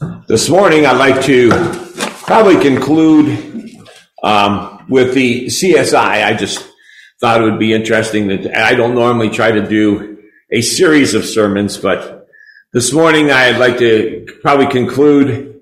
This 0.00 0.48
morning, 0.48 0.86
I'd 0.86 0.96
like 0.96 1.22
to 1.24 1.50
probably 2.22 2.58
conclude 2.58 3.76
um, 4.22 4.86
with 4.88 5.12
the 5.12 5.46
CSI. 5.46 6.24
I 6.24 6.32
just 6.32 6.66
thought 7.20 7.42
it 7.42 7.44
would 7.44 7.58
be 7.58 7.74
interesting 7.74 8.28
that 8.28 8.56
I 8.56 8.74
don't 8.74 8.94
normally 8.94 9.28
try 9.28 9.50
to 9.50 9.68
do 9.68 10.22
a 10.50 10.62
series 10.62 11.12
of 11.12 11.26
sermons, 11.26 11.76
but 11.76 12.28
this 12.72 12.94
morning 12.94 13.30
I'd 13.30 13.58
like 13.58 13.76
to 13.78 14.26
probably 14.40 14.68
conclude 14.68 15.60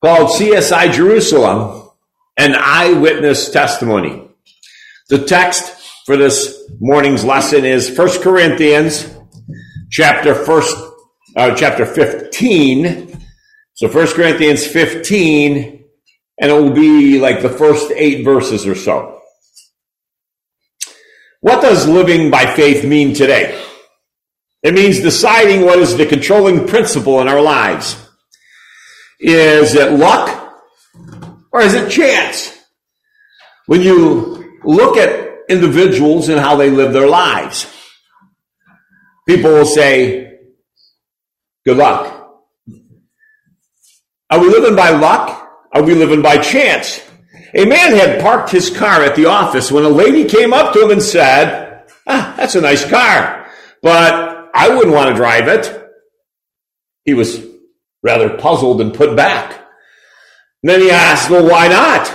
called 0.00 0.30
CSI 0.38 0.92
Jerusalem, 0.92 1.90
an 2.36 2.54
eyewitness 2.56 3.50
testimony. 3.50 4.28
The 5.08 5.24
text 5.24 5.64
for 6.06 6.16
this 6.16 6.70
morning's 6.78 7.24
lesson 7.24 7.64
is 7.64 7.96
1 7.98 8.20
Corinthians 8.20 9.12
chapter 9.90 10.36
first, 10.36 10.76
uh, 11.36 11.56
chapter 11.56 11.84
15, 11.84 13.09
so 13.80 13.88
1 13.88 14.08
Corinthians 14.08 14.66
15, 14.66 15.84
and 16.38 16.50
it 16.50 16.52
will 16.52 16.74
be 16.74 17.18
like 17.18 17.40
the 17.40 17.48
first 17.48 17.90
eight 17.96 18.26
verses 18.26 18.66
or 18.66 18.74
so. 18.74 19.22
What 21.40 21.62
does 21.62 21.88
living 21.88 22.30
by 22.30 22.54
faith 22.54 22.84
mean 22.84 23.14
today? 23.14 23.58
It 24.62 24.74
means 24.74 25.00
deciding 25.00 25.64
what 25.64 25.78
is 25.78 25.96
the 25.96 26.04
controlling 26.04 26.66
principle 26.66 27.22
in 27.22 27.28
our 27.28 27.40
lives. 27.40 27.96
Is 29.18 29.74
it 29.74 29.92
luck 29.92 30.52
or 31.50 31.62
is 31.62 31.72
it 31.72 31.90
chance? 31.90 32.54
When 33.64 33.80
you 33.80 34.58
look 34.62 34.98
at 34.98 35.38
individuals 35.48 36.28
and 36.28 36.38
how 36.38 36.54
they 36.56 36.68
live 36.68 36.92
their 36.92 37.08
lives, 37.08 37.66
people 39.26 39.50
will 39.50 39.64
say, 39.64 40.38
good 41.64 41.78
luck. 41.78 42.19
Are 44.30 44.38
we 44.38 44.48
living 44.48 44.76
by 44.76 44.90
luck? 44.90 45.48
Are 45.72 45.82
we 45.82 45.94
living 45.94 46.22
by 46.22 46.38
chance? 46.38 47.04
A 47.54 47.64
man 47.64 47.94
had 47.94 48.20
parked 48.20 48.50
his 48.50 48.70
car 48.70 49.02
at 49.02 49.16
the 49.16 49.26
office 49.26 49.72
when 49.72 49.84
a 49.84 49.88
lady 49.88 50.24
came 50.24 50.52
up 50.52 50.72
to 50.72 50.84
him 50.84 50.90
and 50.90 51.02
said, 51.02 51.84
ah, 52.06 52.34
that's 52.36 52.54
a 52.54 52.60
nice 52.60 52.88
car, 52.88 53.50
but 53.82 54.50
I 54.54 54.68
wouldn't 54.68 54.94
want 54.94 55.10
to 55.10 55.16
drive 55.16 55.48
it. 55.48 55.76
He 57.04 57.14
was 57.14 57.44
rather 58.02 58.36
puzzled 58.38 58.80
and 58.80 58.94
put 58.94 59.16
back. 59.16 59.52
And 60.62 60.70
then 60.70 60.80
he 60.80 60.90
asked, 60.90 61.30
well, 61.30 61.48
why 61.48 61.68
not? 61.68 62.12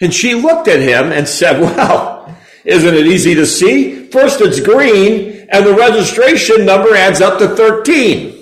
And 0.00 0.14
she 0.14 0.34
looked 0.34 0.68
at 0.68 0.80
him 0.80 1.12
and 1.12 1.28
said, 1.28 1.60
well, 1.60 2.34
isn't 2.64 2.94
it 2.94 3.06
easy 3.06 3.34
to 3.34 3.46
see? 3.46 4.06
First 4.08 4.40
it's 4.40 4.60
green 4.60 5.46
and 5.50 5.66
the 5.66 5.74
registration 5.74 6.64
number 6.64 6.94
adds 6.94 7.20
up 7.20 7.38
to 7.38 7.48
13. 7.48 8.35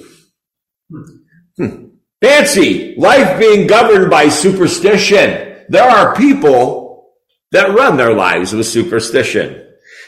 Fancy 2.24 2.94
life 2.96 3.38
being 3.38 3.66
governed 3.66 4.08
by 4.10 4.30
superstition. 4.30 5.62
There 5.68 5.84
are 5.84 6.16
people 6.16 7.12
that 7.52 7.74
run 7.74 7.98
their 7.98 8.14
lives 8.14 8.54
with 8.54 8.66
superstition. 8.66 9.62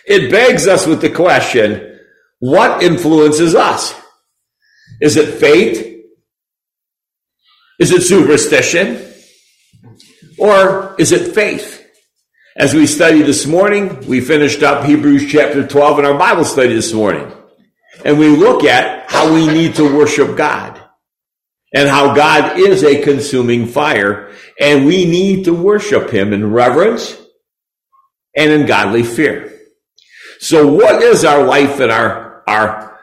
It 0.06 0.30
begs 0.30 0.66
us 0.66 0.86
with 0.86 1.02
the 1.02 1.10
question, 1.10 2.00
what 2.38 2.82
influences 2.82 3.54
us? 3.54 3.94
Is 4.98 5.18
it 5.18 5.38
fate? 5.38 6.06
Is 7.78 7.90
it 7.90 8.00
superstition? 8.00 9.12
Or 10.38 10.96
is 10.98 11.12
it 11.12 11.34
faith? 11.34 11.86
As 12.56 12.72
we 12.72 12.86
studied 12.86 13.26
this 13.26 13.44
morning, 13.44 14.06
we 14.08 14.22
finished 14.22 14.62
up 14.62 14.86
Hebrews 14.86 15.30
chapter 15.30 15.66
12 15.66 15.98
in 15.98 16.06
our 16.06 16.18
Bible 16.18 16.46
study 16.46 16.72
this 16.72 16.94
morning. 16.94 17.30
And 18.06 18.18
we 18.18 18.28
look 18.28 18.64
at 18.64 19.10
how 19.10 19.34
we 19.34 19.46
need 19.48 19.74
to 19.74 19.94
worship 19.94 20.34
God 20.34 20.75
and 21.76 21.90
how 21.90 22.14
God 22.14 22.58
is 22.58 22.82
a 22.82 23.02
consuming 23.02 23.66
fire, 23.66 24.32
and 24.58 24.86
we 24.86 25.04
need 25.04 25.44
to 25.44 25.52
worship 25.52 26.08
Him 26.08 26.32
in 26.32 26.50
reverence 26.50 27.14
and 28.34 28.50
in 28.50 28.64
godly 28.64 29.02
fear. 29.02 29.52
So, 30.40 30.72
what 30.72 31.02
is 31.02 31.22
our 31.22 31.44
life 31.44 31.78
and 31.78 31.92
our 31.92 32.42
our 32.48 32.98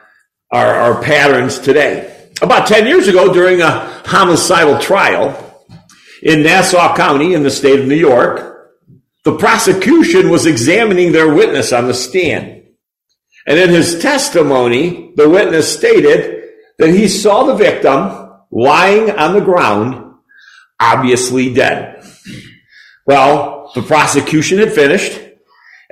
our, 0.50 0.74
our 0.74 1.02
patterns 1.02 1.60
today? 1.60 2.30
About 2.42 2.66
ten 2.66 2.88
years 2.88 3.06
ago, 3.06 3.32
during 3.32 3.62
a 3.62 4.02
homicidal 4.06 4.80
trial 4.80 5.64
in 6.20 6.42
Nassau 6.42 6.96
County 6.96 7.32
in 7.32 7.44
the 7.44 7.52
state 7.52 7.78
of 7.78 7.86
New 7.86 7.94
York, 7.94 8.72
the 9.22 9.36
prosecution 9.36 10.30
was 10.30 10.46
examining 10.46 11.12
their 11.12 11.32
witness 11.32 11.72
on 11.72 11.86
the 11.86 11.94
stand. 11.94 12.64
And 13.46 13.56
in 13.56 13.70
his 13.70 14.00
testimony, 14.00 15.12
the 15.14 15.30
witness 15.30 15.72
stated 15.72 16.50
that 16.80 16.90
he 16.90 17.06
saw 17.06 17.44
the 17.44 17.54
victim 17.54 18.23
lying 18.54 19.10
on 19.10 19.34
the 19.34 19.40
ground, 19.40 20.14
obviously 20.80 21.52
dead. 21.52 22.06
Well, 23.06 23.72
the 23.74 23.82
prosecution 23.82 24.58
had 24.58 24.72
finished, 24.72 25.20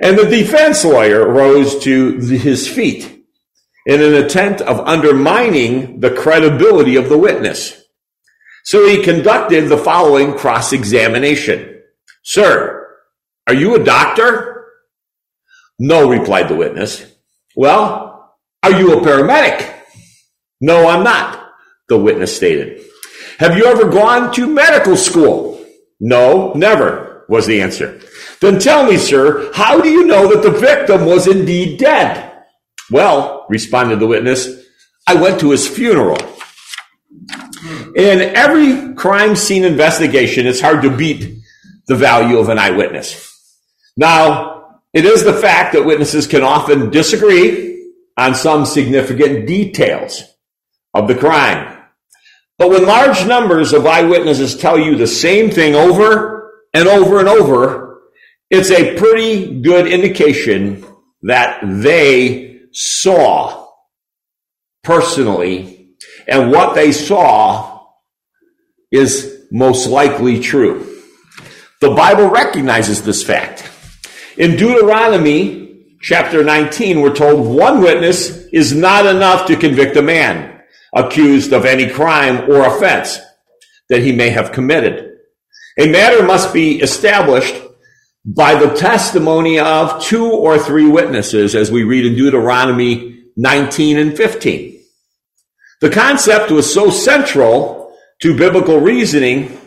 and 0.01 0.17
the 0.17 0.25
defense 0.25 0.83
lawyer 0.83 1.29
rose 1.29 1.83
to 1.83 2.17
his 2.17 2.67
feet 2.67 3.25
in 3.85 4.01
an 4.01 4.15
attempt 4.15 4.61
of 4.61 4.79
undermining 4.79 5.99
the 5.99 6.09
credibility 6.09 6.95
of 6.95 7.09
the 7.09 7.17
witness. 7.17 7.83
So 8.63 8.87
he 8.87 9.03
conducted 9.03 9.67
the 9.67 9.77
following 9.77 10.37
cross 10.37 10.71
examination. 10.71 11.81
Sir, 12.23 12.87
are 13.45 13.53
you 13.53 13.75
a 13.75 13.83
doctor? 13.83 14.67
No, 15.77 16.09
replied 16.09 16.47
the 16.47 16.55
witness. 16.55 17.05
Well, 17.57 18.37
are 18.63 18.71
you 18.71 18.97
a 18.97 19.01
paramedic? 19.01 19.69
No, 20.61 20.87
I'm 20.87 21.03
not 21.03 21.42
the 21.89 21.97
witness 21.97 22.35
stated. 22.35 22.81
Have 23.39 23.57
you 23.57 23.65
ever 23.65 23.89
gone 23.89 24.33
to 24.33 24.47
medical 24.47 24.95
school? 24.95 25.63
No, 25.99 26.53
never, 26.53 27.25
was 27.29 27.45
the 27.45 27.61
answer. 27.61 27.99
Then 28.41 28.59
tell 28.59 28.85
me, 28.85 28.97
sir, 28.97 29.51
how 29.53 29.81
do 29.81 29.89
you 29.89 30.05
know 30.05 30.27
that 30.33 30.43
the 30.43 30.57
victim 30.57 31.05
was 31.05 31.27
indeed 31.27 31.79
dead? 31.79 32.31
Well, 32.91 33.45
responded 33.49 33.99
the 33.99 34.07
witness, 34.07 34.65
I 35.07 35.15
went 35.15 35.39
to 35.39 35.51
his 35.51 35.67
funeral. 35.67 36.17
In 37.95 38.21
every 38.35 38.93
crime 38.95 39.35
scene 39.35 39.63
investigation, 39.63 40.47
it's 40.47 40.61
hard 40.61 40.81
to 40.81 40.95
beat 40.95 41.37
the 41.87 41.95
value 41.95 42.37
of 42.37 42.49
an 42.49 42.59
eyewitness. 42.59 43.29
Now, 43.95 44.79
it 44.93 45.05
is 45.05 45.23
the 45.23 45.33
fact 45.33 45.73
that 45.73 45.85
witnesses 45.85 46.27
can 46.27 46.43
often 46.43 46.89
disagree 46.89 47.91
on 48.17 48.35
some 48.35 48.65
significant 48.65 49.47
details 49.47 50.23
of 50.93 51.07
the 51.07 51.15
crime. 51.15 51.72
But 52.63 52.69
when 52.69 52.85
large 52.85 53.25
numbers 53.25 53.73
of 53.73 53.85
eyewitnesses 53.85 54.55
tell 54.55 54.79
you 54.79 54.95
the 54.95 55.05
same 55.05 55.51
thing 55.51 55.75
over 55.75 56.61
and 56.73 56.87
over 56.87 57.19
and 57.19 57.27
over, 57.27 58.03
it's 58.49 58.71
a 58.71 58.95
pretty 58.95 59.59
good 59.59 59.85
indication 59.85 60.85
that 61.23 61.59
they 61.61 62.61
saw 62.71 63.67
personally 64.81 65.89
and 66.25 66.53
what 66.53 66.73
they 66.73 66.93
saw 66.93 67.85
is 68.93 69.45
most 69.51 69.89
likely 69.89 70.39
true. 70.39 71.01
The 71.81 71.91
Bible 71.91 72.29
recognizes 72.29 73.03
this 73.03 73.21
fact. 73.23 73.69
In 74.37 74.51
Deuteronomy 74.51 75.97
chapter 75.99 76.45
19, 76.45 77.01
we're 77.01 77.13
told 77.13 77.45
one 77.45 77.81
witness 77.81 78.29
is 78.53 78.73
not 78.73 79.05
enough 79.05 79.47
to 79.47 79.57
convict 79.57 79.97
a 79.97 80.01
man 80.01 80.52
accused 80.95 81.53
of 81.53 81.65
any 81.65 81.89
crime 81.89 82.49
or 82.49 82.65
offense 82.65 83.19
that 83.89 84.01
he 84.01 84.11
may 84.11 84.29
have 84.29 84.51
committed. 84.51 85.17
A 85.77 85.87
matter 85.87 86.23
must 86.23 86.53
be 86.53 86.79
established 86.79 87.55
by 88.25 88.55
the 88.55 88.73
testimony 88.73 89.59
of 89.59 90.01
two 90.01 90.31
or 90.31 90.57
three 90.57 90.87
witnesses, 90.87 91.55
as 91.55 91.71
we 91.71 91.83
read 91.83 92.05
in 92.05 92.15
Deuteronomy 92.15 93.23
19 93.35 93.97
and 93.97 94.15
15. 94.15 94.81
The 95.81 95.89
concept 95.89 96.51
was 96.51 96.73
so 96.73 96.89
central 96.89 97.93
to 98.21 98.37
biblical 98.37 98.79
reasoning 98.79 99.59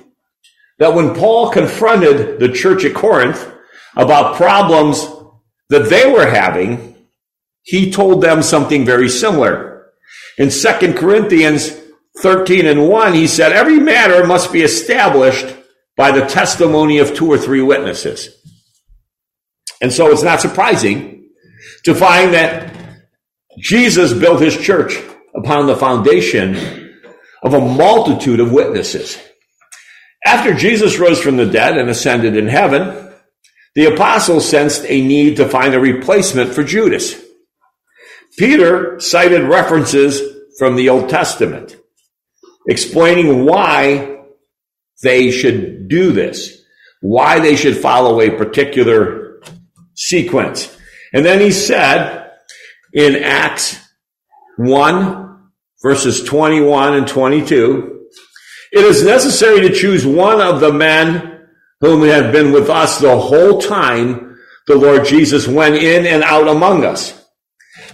that 0.79 0.95
when 0.95 1.15
Paul 1.15 1.51
confronted 1.51 2.41
the 2.41 2.53
church 2.53 2.85
at 2.85 2.95
Corinth 2.95 3.53
about 3.97 4.37
problems 4.37 5.07
that 5.69 5.91
they 5.91 6.11
were 6.11 6.27
having, 6.27 6.97
he 7.63 7.91
told 7.91 8.23
them 8.23 8.43
something 8.43 8.85
very 8.85 9.09
similar. 9.09 9.76
In 10.39 10.51
2 10.51 10.95
Corinthians 10.95 11.71
13 12.19 12.67
and 12.67 12.89
1, 12.89 13.15
he 13.15 13.27
said, 13.27 13.53
Every 13.53 13.79
matter 13.79 14.27
must 14.27 14.53
be 14.53 14.63
established 14.63 15.55
by 15.97 16.11
the 16.13 16.27
testimony 16.27 16.99
of 16.99 17.15
two 17.15 17.31
or 17.31 17.39
three 17.39 17.63
witnesses. 17.63 18.29
And 19.81 19.93
so 19.93 20.11
it's 20.11 20.23
not 20.23 20.41
surprising 20.41 21.31
to 21.85 21.95
find 21.95 22.35
that 22.35 22.75
Jesus 23.59 24.13
built 24.13 24.41
his 24.41 24.57
church 24.57 24.95
upon 25.35 25.67
the 25.67 25.77
foundation 25.77 27.03
of 27.43 27.55
a 27.55 27.61
multitude 27.61 28.41
of 28.41 28.53
witnesses. 28.53 29.19
After 30.25 30.55
Jesus 30.55 30.99
rose 30.99 31.21
from 31.21 31.37
the 31.37 31.47
dead 31.47 31.79
and 31.79 31.89
ascended 31.89 32.37
in 32.37 32.49
heaven, 32.49 33.15
the 33.75 33.87
apostles 33.87 34.49
sensed 34.49 34.85
a 34.87 35.07
need 35.07 35.37
to 35.37 35.49
find 35.49 35.75
a 35.75 35.81
replacement 35.81 36.53
for 36.53 36.65
Judas. 36.65 37.15
Peter 38.39 39.01
cited 39.01 39.43
references 39.43 40.23
from 40.59 40.77
the 40.77 40.89
Old 40.89 41.09
Testament. 41.09 41.77
explaining 42.69 43.45
why 43.45 44.19
they 45.03 45.31
should 45.31 45.89
do 45.89 46.13
this, 46.13 46.65
why 47.01 47.39
they 47.39 47.57
should 47.57 47.77
follow 47.77 48.21
a 48.21 48.37
particular 48.37 49.41
sequence. 49.95 50.77
And 51.13 51.25
then 51.25 51.41
he 51.41 51.53
said 51.53 52.33
in 52.93 53.17
Acts 53.17 53.79
1, 54.57 55.39
verses 55.83 56.25
21 56.25 56.95
and 56.95 57.07
22, 57.07 58.07
it 58.73 58.85
is 58.85 59.05
necessary 59.05 59.61
to 59.61 59.75
choose 59.75 60.05
one 60.05 60.41
of 60.41 60.61
the 60.61 60.73
men 60.73 61.47
whom 61.81 62.03
have 62.09 62.33
been 62.33 62.53
with 62.53 62.69
us 62.69 62.99
the 62.99 63.19
whole 63.19 63.61
time 63.61 64.37
the 64.67 64.75
Lord 64.75 65.05
Jesus 65.05 65.47
went 65.47 65.77
in 65.77 66.07
and 66.07 66.25
out 66.25 66.49
among 66.49 66.85
us, 66.85 67.26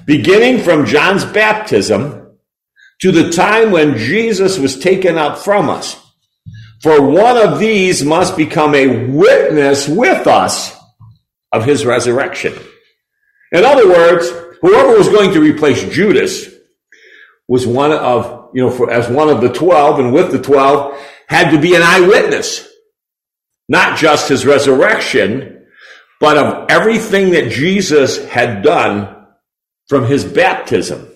beginning 0.07 0.63
from 0.63 0.87
John's 0.87 1.25
baptism 1.25 2.37
to 3.01 3.13
the 3.13 3.31
time 3.31 3.71
when 3.71 3.97
Jesus 3.97 4.59
was 4.59 4.79
taken 4.79 5.19
up 5.19 5.39
from 5.39 5.69
us. 5.69 6.01
For 6.83 7.01
one 7.01 7.37
of 7.37 7.59
these 7.59 8.05
must 8.05 8.37
become 8.37 8.75
a 8.75 9.07
witness 9.07 9.89
with 9.89 10.27
us 10.27 10.77
of 11.53 11.65
his 11.65 11.85
resurrection. 11.85 12.55
In 13.53 13.65
other 13.65 13.89
words, 13.89 14.29
whoever 14.61 14.97
was 14.97 15.09
going 15.09 15.33
to 15.33 15.41
replace 15.41 15.83
Judas 15.95 16.49
was 17.47 17.67
one 17.67 17.93
of, 17.93 18.51
you 18.55 18.63
know, 18.63 18.71
for, 18.71 18.91
as 18.91 19.09
one 19.09 19.29
of 19.29 19.41
the 19.41 19.53
12 19.53 19.99
and 20.01 20.13
with 20.13 20.33
the 20.33 20.41
12 20.41 20.99
had 21.29 21.51
to 21.51 21.61
be 21.61 21.75
an 21.75 21.83
eyewitness. 21.83 22.69
Not 23.69 23.99
just 23.99 24.29
his 24.29 24.47
resurrection, 24.47 25.67
but 26.21 26.37
of 26.37 26.67
everything 26.71 27.31
that 27.31 27.51
Jesus 27.51 28.25
had 28.27 28.63
done 28.63 29.22
from 29.93 30.07
his 30.07 30.25
baptism 30.25 31.07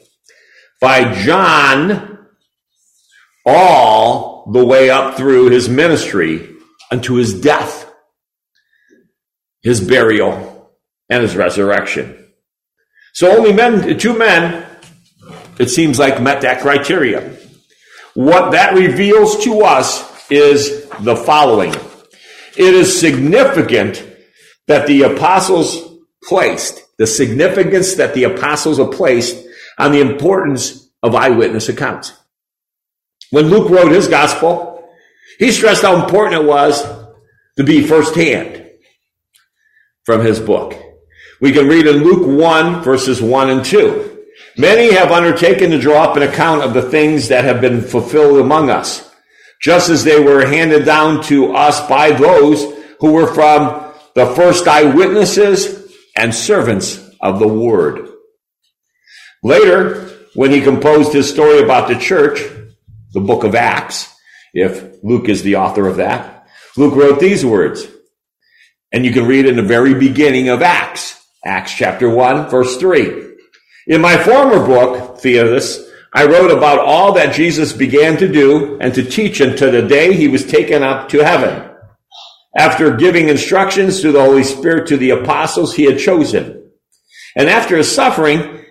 by 0.82 1.14
John 1.22 2.26
all 3.46 4.50
the 4.52 4.66
way 4.66 4.90
up 4.90 5.16
through 5.16 5.48
his 5.48 5.66
ministry 5.66 6.56
unto 6.90 7.14
his 7.14 7.40
death, 7.40 7.90
his 9.62 9.80
burial, 9.80 10.70
and 11.08 11.22
his 11.22 11.34
resurrection. 11.34 12.22
So 13.14 13.34
only 13.38 13.54
men, 13.54 13.96
two 13.96 14.18
men, 14.18 14.66
it 15.58 15.70
seems 15.70 15.98
like 15.98 16.20
met 16.20 16.42
that 16.42 16.60
criteria. 16.60 17.34
What 18.12 18.50
that 18.50 18.74
reveals 18.74 19.42
to 19.44 19.62
us 19.62 20.30
is 20.30 20.86
the 21.00 21.16
following. 21.16 21.74
It 22.58 22.74
is 22.74 23.00
significant 23.00 24.06
that 24.66 24.86
the 24.86 25.04
apostles 25.04 25.98
placed, 26.22 26.82
the 26.98 27.06
significance 27.06 27.94
that 27.94 28.14
the 28.14 28.24
apostles 28.24 28.78
have 28.78 28.92
placed 28.92 29.46
on 29.78 29.92
the 29.92 30.00
importance 30.00 30.88
of 31.02 31.14
eyewitness 31.14 31.68
accounts. 31.68 32.12
When 33.30 33.48
Luke 33.48 33.70
wrote 33.70 33.92
his 33.92 34.08
gospel, 34.08 34.88
he 35.38 35.52
stressed 35.52 35.82
how 35.82 36.02
important 36.02 36.42
it 36.42 36.46
was 36.46 36.82
to 37.56 37.64
be 37.64 37.86
firsthand 37.86 38.70
from 40.04 40.24
his 40.24 40.40
book. 40.40 40.74
We 41.40 41.52
can 41.52 41.68
read 41.68 41.86
in 41.86 42.04
Luke 42.04 42.26
1 42.26 42.82
verses 42.82 43.20
1 43.20 43.50
and 43.50 43.64
2. 43.64 44.24
Many 44.56 44.92
have 44.92 45.12
undertaken 45.12 45.70
to 45.70 45.80
draw 45.80 46.04
up 46.04 46.16
an 46.16 46.22
account 46.22 46.62
of 46.62 46.72
the 46.72 46.90
things 46.90 47.28
that 47.28 47.44
have 47.44 47.60
been 47.60 47.82
fulfilled 47.82 48.38
among 48.38 48.70
us, 48.70 49.10
just 49.60 49.90
as 49.90 50.04
they 50.04 50.18
were 50.18 50.46
handed 50.46 50.86
down 50.86 51.22
to 51.24 51.54
us 51.54 51.86
by 51.88 52.10
those 52.10 52.74
who 53.00 53.12
were 53.12 53.32
from 53.34 53.92
the 54.14 54.26
first 54.34 54.66
eyewitnesses 54.66 55.85
and 56.16 56.34
servants 56.34 56.98
of 57.20 57.38
the 57.38 57.48
word. 57.48 58.08
Later, 59.42 60.10
when 60.34 60.50
he 60.50 60.60
composed 60.60 61.12
his 61.12 61.30
story 61.30 61.62
about 61.62 61.88
the 61.88 61.98
church, 61.98 62.40
the 63.12 63.20
book 63.20 63.44
of 63.44 63.54
Acts, 63.54 64.12
if 64.52 65.02
Luke 65.02 65.28
is 65.28 65.42
the 65.42 65.56
author 65.56 65.86
of 65.86 65.96
that, 65.96 66.48
Luke 66.76 66.94
wrote 66.94 67.20
these 67.20 67.44
words. 67.44 67.86
And 68.92 69.04
you 69.04 69.12
can 69.12 69.26
read 69.26 69.46
in 69.46 69.56
the 69.56 69.62
very 69.62 69.94
beginning 69.94 70.48
of 70.48 70.62
Acts, 70.62 71.22
Acts 71.44 71.74
chapter 71.74 72.08
1, 72.08 72.48
verse 72.48 72.76
3. 72.76 73.34
In 73.86 74.00
my 74.00 74.16
former 74.16 74.64
book, 74.64 75.20
Theophilus, 75.20 75.86
I 76.12 76.24
wrote 76.26 76.50
about 76.50 76.78
all 76.78 77.12
that 77.12 77.34
Jesus 77.34 77.72
began 77.72 78.16
to 78.16 78.26
do 78.26 78.78
and 78.80 78.94
to 78.94 79.02
teach 79.02 79.40
until 79.40 79.70
the 79.70 79.82
day 79.82 80.14
he 80.14 80.28
was 80.28 80.46
taken 80.46 80.82
up 80.82 81.10
to 81.10 81.24
heaven. 81.24 81.75
After 82.56 82.96
giving 82.96 83.28
instructions 83.28 84.00
to 84.00 84.12
the 84.12 84.20
Holy 84.20 84.42
Spirit 84.42 84.88
to 84.88 84.96
the 84.96 85.10
apostles 85.10 85.74
he 85.74 85.84
had 85.84 85.98
chosen. 85.98 86.70
And 87.36 87.50
after 87.50 87.76
his 87.76 87.94
suffering, 87.94 88.64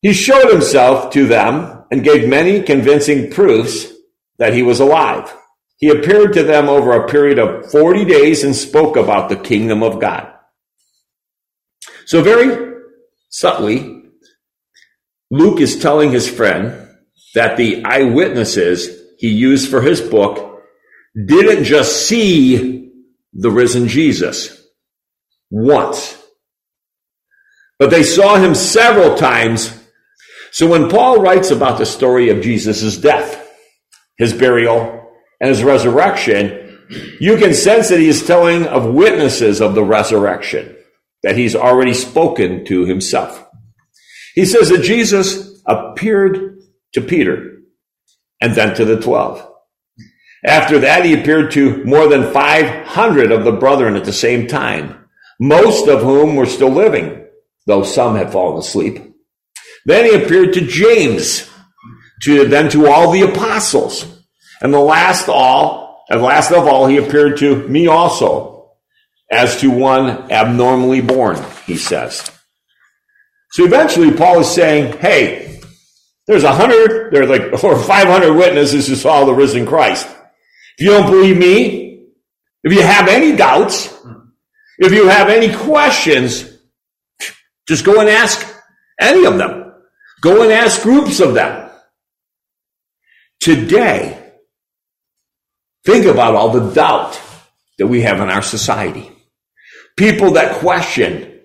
he 0.00 0.14
showed 0.14 0.50
himself 0.50 1.12
to 1.12 1.26
them 1.26 1.84
and 1.90 2.02
gave 2.02 2.28
many 2.28 2.62
convincing 2.62 3.30
proofs 3.30 3.92
that 4.38 4.54
he 4.54 4.62
was 4.62 4.80
alive. 4.80 5.34
He 5.76 5.90
appeared 5.90 6.32
to 6.34 6.42
them 6.42 6.68
over 6.68 6.92
a 6.92 7.08
period 7.08 7.38
of 7.38 7.70
40 7.70 8.04
days 8.06 8.42
and 8.42 8.56
spoke 8.56 8.96
about 8.96 9.28
the 9.28 9.36
kingdom 9.36 9.82
of 9.82 10.00
God. 10.00 10.32
So 12.06 12.22
very 12.22 12.74
subtly, 13.28 14.02
Luke 15.30 15.60
is 15.60 15.78
telling 15.78 16.10
his 16.10 16.28
friend 16.28 16.88
that 17.34 17.56
the 17.56 17.84
eyewitnesses 17.84 18.88
he 19.18 19.28
used 19.28 19.70
for 19.70 19.82
his 19.82 20.00
book 20.00 20.62
didn't 21.14 21.64
just 21.64 22.06
see 22.06 22.89
the 23.32 23.50
risen 23.50 23.88
Jesus 23.88 24.64
once, 25.50 26.20
but 27.78 27.90
they 27.90 28.02
saw 28.02 28.36
him 28.36 28.54
several 28.54 29.16
times. 29.16 29.76
So 30.52 30.68
when 30.68 30.88
Paul 30.88 31.22
writes 31.22 31.50
about 31.50 31.78
the 31.78 31.86
story 31.86 32.28
of 32.30 32.42
Jesus' 32.42 32.96
death, 32.96 33.48
his 34.18 34.32
burial, 34.32 35.12
and 35.40 35.48
his 35.48 35.62
resurrection, 35.62 36.78
you 37.20 37.36
can 37.36 37.54
sense 37.54 37.88
that 37.88 38.00
he 38.00 38.08
is 38.08 38.26
telling 38.26 38.66
of 38.66 38.92
witnesses 38.92 39.60
of 39.60 39.74
the 39.74 39.84
resurrection 39.84 40.76
that 41.22 41.36
he's 41.36 41.54
already 41.54 41.94
spoken 41.94 42.64
to 42.64 42.84
himself. 42.84 43.46
He 44.34 44.44
says 44.44 44.68
that 44.70 44.82
Jesus 44.82 45.60
appeared 45.66 46.58
to 46.94 47.00
Peter 47.00 47.58
and 48.40 48.54
then 48.54 48.74
to 48.76 48.84
the 48.84 49.00
12. 49.00 49.49
After 50.44 50.78
that, 50.78 51.04
he 51.04 51.12
appeared 51.12 51.50
to 51.52 51.84
more 51.84 52.08
than 52.08 52.32
500 52.32 53.30
of 53.30 53.44
the 53.44 53.52
brethren 53.52 53.96
at 53.96 54.04
the 54.04 54.12
same 54.12 54.46
time, 54.46 55.08
most 55.38 55.88
of 55.88 56.00
whom 56.00 56.36
were 56.36 56.46
still 56.46 56.70
living, 56.70 57.26
though 57.66 57.82
some 57.82 58.16
had 58.16 58.32
fallen 58.32 58.58
asleep. 58.58 59.02
Then 59.84 60.04
he 60.04 60.14
appeared 60.14 60.54
to 60.54 60.66
James, 60.66 61.50
to, 62.22 62.46
then 62.46 62.70
to 62.70 62.86
all 62.86 63.10
the 63.10 63.22
apostles. 63.22 64.06
And 64.62 64.72
the 64.72 64.80
last 64.80 65.28
all, 65.28 66.04
and 66.08 66.22
last 66.22 66.52
of 66.52 66.66
all, 66.66 66.86
he 66.86 66.96
appeared 66.96 67.38
to 67.38 67.68
me 67.68 67.86
also, 67.86 68.72
as 69.30 69.60
to 69.60 69.70
one 69.70 70.30
abnormally 70.30 71.00
born, 71.00 71.38
he 71.66 71.76
says. 71.76 72.30
So 73.52 73.64
eventually 73.64 74.12
Paul 74.12 74.40
is 74.40 74.50
saying, 74.50 74.98
hey, 74.98 75.60
there's 76.26 76.44
a 76.44 76.52
hundred, 76.52 77.12
there's 77.12 77.28
like, 77.28 77.64
or 77.64 77.78
500 77.78 78.34
witnesses 78.34 78.88
who 78.88 78.94
saw 78.94 79.24
the 79.24 79.34
risen 79.34 79.66
Christ. 79.66 80.08
If 80.80 80.86
you 80.86 80.92
don't 80.92 81.10
believe 81.10 81.36
me, 81.36 82.06
if 82.64 82.72
you 82.72 82.80
have 82.80 83.06
any 83.06 83.36
doubts, 83.36 83.94
if 84.78 84.92
you 84.92 85.08
have 85.08 85.28
any 85.28 85.54
questions, 85.54 86.56
just 87.68 87.84
go 87.84 88.00
and 88.00 88.08
ask 88.08 88.50
any 88.98 89.26
of 89.26 89.36
them. 89.36 89.74
Go 90.22 90.42
and 90.42 90.50
ask 90.50 90.82
groups 90.82 91.20
of 91.20 91.34
them. 91.34 91.70
Today, 93.40 94.32
think 95.84 96.06
about 96.06 96.34
all 96.34 96.48
the 96.48 96.72
doubt 96.72 97.20
that 97.76 97.86
we 97.86 98.00
have 98.00 98.18
in 98.20 98.30
our 98.30 98.42
society. 98.42 99.12
People 99.98 100.32
that 100.32 100.60
question, 100.60 101.42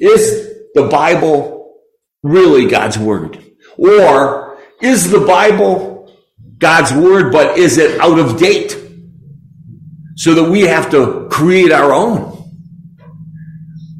is 0.00 0.54
the 0.74 0.88
Bible 0.88 1.76
really 2.24 2.68
God's 2.68 2.98
Word? 2.98 3.40
Or 3.78 4.58
is 4.82 5.08
the 5.08 5.20
Bible 5.20 5.95
God's 6.58 6.92
Word, 6.92 7.32
but 7.32 7.58
is 7.58 7.78
it 7.78 8.00
out 8.00 8.18
of 8.18 8.38
date? 8.38 8.76
So 10.16 10.34
that 10.34 10.50
we 10.50 10.62
have 10.62 10.90
to 10.92 11.28
create 11.30 11.72
our 11.72 11.92
own. 11.92 12.32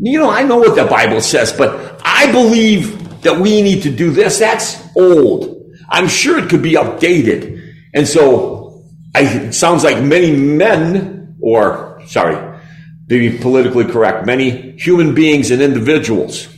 You 0.01 0.19
know, 0.19 0.31
I 0.31 0.43
know 0.43 0.59
what 0.59 0.75
the 0.75 0.85
Bible 0.85 1.21
says, 1.21 1.53
but 1.53 2.01
I 2.05 2.31
believe 2.33 3.23
that 3.23 3.39
we 3.39 3.63
need 3.63 3.83
to 3.83 3.91
do 3.91 4.11
this. 4.11 4.39
That's 4.39 4.83
old. 4.97 5.75
I'm 5.89 6.09
sure 6.09 6.39
it 6.39 6.49
could 6.49 6.63
be 6.63 6.73
updated. 6.73 7.75
And 7.95 8.07
so 8.07 8.85
I, 9.15 9.23
it 9.23 9.53
sounds 9.53 9.85
like 9.85 10.03
many 10.03 10.33
men, 10.33 11.37
or 11.41 12.03
sorry, 12.07 12.37
to 12.37 13.19
be 13.19 13.39
politically 13.39 13.85
correct, 13.85 14.27
many 14.27 14.73
human 14.73 15.15
beings 15.15 15.51
and 15.51 15.63
individuals 15.63 16.49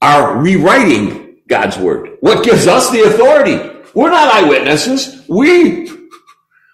are 0.00 0.36
rewriting 0.36 1.23
God's 1.54 1.78
word. 1.78 2.16
What 2.18 2.44
gives 2.44 2.66
us 2.66 2.90
the 2.90 3.02
authority? 3.02 3.54
We're 3.94 4.10
not 4.10 4.34
eyewitnesses. 4.34 5.24
We, 5.28 5.88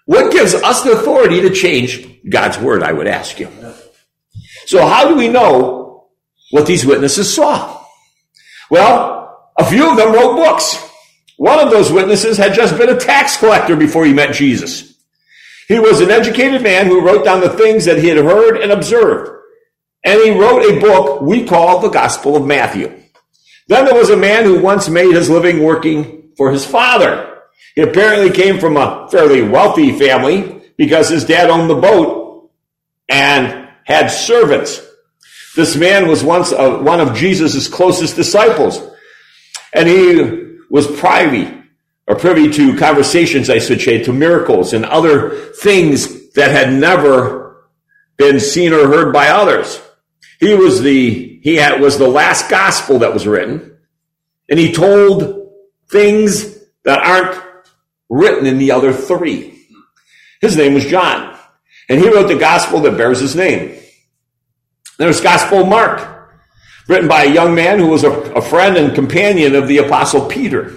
what 0.05 0.31
gives 0.31 0.55
us 0.55 0.81
the 0.81 0.93
authority 0.93 1.39
to 1.41 1.51
change 1.51 2.07
God's 2.27 2.57
word, 2.57 2.81
I 2.81 2.91
would 2.91 3.05
ask 3.05 3.39
you. 3.39 3.47
So 4.65 4.83
how 4.87 5.07
do 5.07 5.15
we 5.15 5.27
know 5.27 6.07
what 6.49 6.65
these 6.65 6.83
witnesses 6.83 7.31
saw? 7.31 7.85
Well, 8.71 9.51
a 9.55 9.65
few 9.65 9.87
of 9.87 9.97
them 9.97 10.13
wrote 10.13 10.35
books. 10.35 10.83
One 11.37 11.59
of 11.59 11.69
those 11.69 11.91
witnesses 11.91 12.39
had 12.39 12.55
just 12.55 12.75
been 12.75 12.89
a 12.89 12.99
tax 12.99 13.37
collector 13.37 13.75
before 13.75 14.03
he 14.05 14.13
met 14.13 14.33
Jesus. 14.33 14.95
He 15.67 15.77
was 15.77 16.01
an 16.01 16.09
educated 16.09 16.63
man 16.63 16.87
who 16.87 17.05
wrote 17.05 17.23
down 17.23 17.41
the 17.41 17.49
things 17.49 17.85
that 17.85 17.99
he 17.99 18.07
had 18.07 18.17
heard 18.17 18.57
and 18.57 18.71
observed. 18.71 19.29
And 20.03 20.19
he 20.21 20.31
wrote 20.31 20.63
a 20.63 20.79
book 20.79 21.21
we 21.21 21.45
call 21.45 21.77
the 21.77 21.89
Gospel 21.89 22.35
of 22.35 22.47
Matthew. 22.47 23.00
Then 23.71 23.85
there 23.85 23.95
was 23.95 24.09
a 24.09 24.17
man 24.17 24.43
who 24.43 24.59
once 24.59 24.89
made 24.89 25.15
his 25.15 25.29
living 25.29 25.63
working 25.63 26.31
for 26.35 26.51
his 26.51 26.65
father. 26.65 27.43
He 27.73 27.81
apparently 27.81 28.29
came 28.29 28.59
from 28.59 28.75
a 28.75 29.07
fairly 29.09 29.43
wealthy 29.43 29.97
family 29.97 30.61
because 30.75 31.07
his 31.07 31.23
dad 31.23 31.49
owned 31.49 31.69
the 31.69 31.75
boat 31.75 32.51
and 33.07 33.69
had 33.85 34.07
servants. 34.07 34.85
This 35.55 35.77
man 35.77 36.09
was 36.09 36.21
once 36.21 36.51
a, 36.51 36.79
one 36.79 36.99
of 36.99 37.15
Jesus' 37.15 37.69
closest 37.69 38.17
disciples. 38.17 38.77
And 39.71 39.87
he 39.87 40.57
was 40.69 40.87
privy 40.99 41.63
or 42.07 42.17
privy 42.17 42.51
to 42.51 42.75
conversations, 42.75 43.49
I 43.49 43.59
should 43.59 43.79
say, 43.79 44.03
to 44.03 44.11
miracles 44.11 44.73
and 44.73 44.83
other 44.83 45.29
things 45.29 46.31
that 46.33 46.51
had 46.51 46.73
never 46.73 47.69
been 48.17 48.41
seen 48.41 48.73
or 48.73 48.87
heard 48.87 49.13
by 49.13 49.29
others. 49.29 49.81
He 50.41 50.53
was 50.55 50.81
the, 50.81 51.30
he 51.41 51.55
had, 51.55 51.81
was 51.81 51.97
the 51.97 52.07
last 52.07 52.49
gospel 52.49 52.99
that 52.99 53.13
was 53.13 53.27
written 53.27 53.77
and 54.49 54.59
he 54.59 54.71
told 54.71 55.51
things 55.89 56.57
that 56.83 56.99
aren't 56.99 57.41
written 58.09 58.45
in 58.45 58.57
the 58.57 58.71
other 58.71 58.93
three. 58.93 59.67
His 60.39 60.55
name 60.55 60.73
was 60.73 60.85
John 60.85 61.37
and 61.89 61.99
he 61.99 62.09
wrote 62.09 62.27
the 62.27 62.37
gospel 62.37 62.79
that 62.81 62.97
bears 62.97 63.19
his 63.19 63.35
name. 63.35 63.77
There's 64.97 65.19
Gospel 65.19 65.65
Mark 65.65 66.29
written 66.87 67.07
by 67.07 67.23
a 67.23 67.33
young 67.33 67.55
man 67.55 67.79
who 67.79 67.87
was 67.87 68.03
a, 68.03 68.11
a 68.11 68.41
friend 68.41 68.77
and 68.77 68.93
companion 68.93 69.55
of 69.55 69.67
the 69.67 69.79
Apostle 69.79 70.27
Peter. 70.27 70.73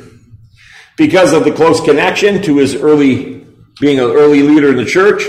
Because 0.96 1.32
of 1.32 1.44
the 1.44 1.52
close 1.52 1.80
connection 1.80 2.40
to 2.42 2.58
his 2.58 2.74
early, 2.74 3.46
being 3.80 3.98
an 3.98 4.06
early 4.06 4.42
leader 4.42 4.70
in 4.70 4.76
the 4.76 4.84
church, 4.84 5.22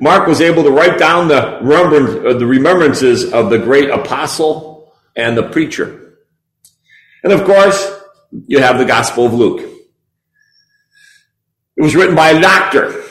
Mark 0.00 0.26
was 0.26 0.40
able 0.40 0.62
to 0.62 0.70
write 0.70 0.98
down 0.98 1.28
the, 1.28 1.38
uh, 1.38 2.38
the 2.38 2.46
remembrances 2.46 3.32
of 3.32 3.50
the 3.50 3.58
great 3.58 3.90
apostle 3.90 4.69
and 5.16 5.36
the 5.36 5.48
preacher. 5.50 6.18
And 7.22 7.32
of 7.32 7.44
course, 7.44 8.00
you 8.46 8.60
have 8.60 8.78
the 8.78 8.84
Gospel 8.84 9.26
of 9.26 9.34
Luke. 9.34 9.60
It 11.76 11.82
was 11.82 11.96
written 11.96 12.14
by 12.14 12.30
a 12.30 12.40
doctor 12.40 13.02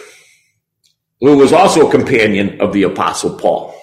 who 1.19 1.37
was 1.37 1.53
also 1.53 1.87
a 1.87 1.91
companion 1.91 2.61
of 2.61 2.71
the 2.71 2.83
Apostle 2.83 3.37
Paul. 3.37 3.75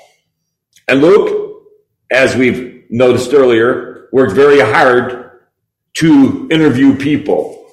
And 0.89 1.01
Luke, 1.03 1.65
as 2.11 2.37
we've 2.37 2.85
noticed 2.89 3.35
earlier, 3.35 4.09
worked 4.13 4.33
very 4.33 4.61
hard 4.61 5.41
to 5.95 6.49
interview 6.51 6.97
people. 6.97 7.71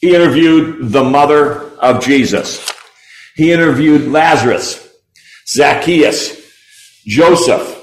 He 0.00 0.14
interviewed 0.14 0.92
the 0.92 1.04
mother 1.04 1.70
of 1.78 2.04
Jesus. 2.04 2.70
He 3.34 3.52
interviewed 3.52 4.08
Lazarus, 4.08 4.88
Zacchaeus, 5.46 6.40
Joseph, 7.06 7.79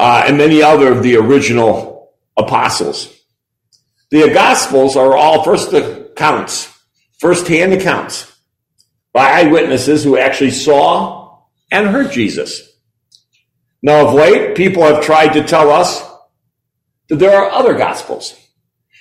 uh, 0.00 0.24
and 0.26 0.38
many 0.38 0.62
other 0.62 0.90
of 0.90 1.02
the 1.02 1.16
original 1.16 2.14
apostles. 2.36 3.14
The 4.10 4.30
Gospels 4.32 4.96
are 4.96 5.14
all 5.14 5.44
first 5.44 5.72
accounts, 5.74 6.74
first-hand 7.18 7.74
accounts 7.74 8.32
by 9.12 9.30
eyewitnesses 9.30 10.02
who 10.02 10.16
actually 10.16 10.52
saw 10.52 11.42
and 11.70 11.88
heard 11.88 12.12
Jesus. 12.12 12.66
Now, 13.82 14.08
of 14.08 14.14
late, 14.14 14.56
people 14.56 14.82
have 14.84 15.04
tried 15.04 15.34
to 15.34 15.44
tell 15.44 15.70
us 15.70 16.02
that 17.08 17.16
there 17.16 17.36
are 17.36 17.50
other 17.50 17.74
gospels. 17.74 18.36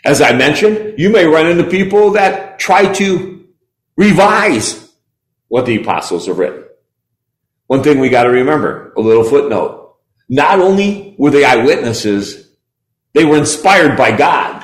As 0.04 0.22
I 0.22 0.34
mentioned, 0.34 1.00
you 1.00 1.10
may 1.10 1.26
run 1.26 1.48
into 1.48 1.64
people 1.64 2.12
that 2.12 2.60
try 2.60 2.92
to 2.94 3.48
revise 3.96 4.92
what 5.48 5.66
the 5.66 5.82
apostles 5.82 6.28
have 6.28 6.40
written. 6.40 6.66
One 7.68 7.84
thing 7.84 8.00
we 8.00 8.10
got 8.10 8.24
to 8.24 8.30
remember, 8.30 8.94
a 8.98 9.02
little 9.02 9.24
footnote. 9.24 9.79
Not 10.30 10.60
only 10.60 11.16
were 11.18 11.32
they 11.32 11.44
eyewitnesses, 11.44 12.56
they 13.14 13.26
were 13.26 13.38
inspired 13.38 13.98
by 13.98 14.16
God 14.16 14.64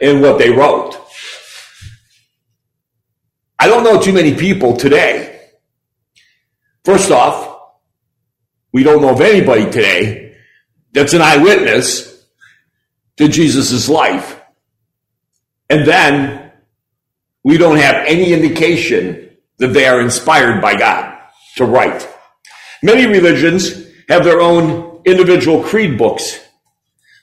in 0.00 0.20
what 0.20 0.38
they 0.38 0.50
wrote. 0.50 0.96
I 3.58 3.68
don't 3.68 3.84
know 3.84 4.00
too 4.00 4.12
many 4.12 4.34
people 4.34 4.76
today. 4.76 5.40
First 6.84 7.10
off, 7.10 7.60
we 8.72 8.82
don't 8.82 9.02
know 9.02 9.10
of 9.10 9.20
anybody 9.20 9.70
today 9.70 10.36
that's 10.92 11.12
an 11.12 11.22
eyewitness 11.22 12.24
to 13.16 13.28
Jesus' 13.28 13.88
life. 13.88 14.40
And 15.68 15.86
then 15.86 16.52
we 17.44 17.58
don't 17.58 17.76
have 17.76 18.06
any 18.06 18.32
indication 18.32 19.36
that 19.58 19.68
they 19.68 19.86
are 19.86 20.00
inspired 20.00 20.62
by 20.62 20.76
God 20.76 21.18
to 21.56 21.64
write. 21.64 22.08
Many 22.82 23.06
religions 23.06 23.86
have 24.08 24.24
their 24.24 24.40
own 24.40 24.87
individual 25.10 25.62
creed 25.62 25.98
books 25.98 26.38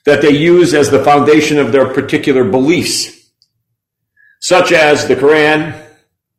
that 0.04 0.22
they 0.22 0.30
use 0.30 0.72
as 0.74 0.90
the 0.90 1.02
foundation 1.02 1.58
of 1.58 1.72
their 1.72 1.92
particular 1.92 2.44
beliefs, 2.44 3.30
such 4.40 4.72
as 4.72 5.08
the 5.08 5.16
Quran, 5.16 5.80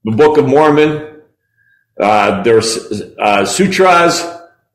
the 0.03 0.11
Book 0.11 0.37
of 0.37 0.47
Mormon, 0.47 1.21
uh, 1.99 2.43
their 2.43 2.61
uh, 3.19 3.45
sutras, 3.45 4.25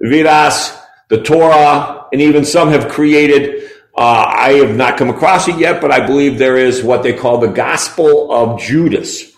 Vedas, 0.00 0.76
the 1.08 1.22
Torah, 1.22 2.06
and 2.12 2.20
even 2.20 2.44
some 2.44 2.68
have 2.70 2.88
created, 2.88 3.70
uh, 3.96 4.26
I 4.28 4.52
have 4.54 4.76
not 4.76 4.98
come 4.98 5.08
across 5.08 5.48
it 5.48 5.58
yet, 5.58 5.80
but 5.80 5.90
I 5.90 6.06
believe 6.06 6.38
there 6.38 6.56
is 6.56 6.82
what 6.82 7.02
they 7.02 7.12
call 7.12 7.38
the 7.38 7.48
Gospel 7.48 8.32
of 8.32 8.60
Judas. 8.60 9.32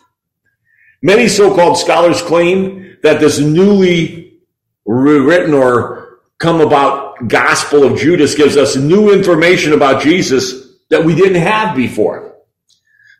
Many 1.02 1.28
so-called 1.28 1.76
scholars 1.78 2.22
claim 2.22 2.96
that 3.02 3.20
this 3.20 3.38
newly 3.38 4.40
rewritten 4.86 5.54
or 5.54 6.03
come 6.44 6.60
about 6.60 7.26
Gospel 7.26 7.84
of 7.84 7.98
Judas 7.98 8.34
gives 8.34 8.58
us 8.58 8.76
new 8.76 9.10
information 9.10 9.72
about 9.72 10.02
Jesus 10.02 10.76
that 10.90 11.02
we 11.02 11.14
didn't 11.14 11.40
have 11.40 11.74
before. 11.74 12.36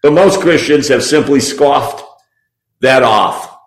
But 0.02 0.12
most 0.12 0.40
Christians 0.40 0.88
have 0.88 1.02
simply 1.02 1.40
scoffed 1.40 2.04
that 2.80 3.02
off. 3.02 3.58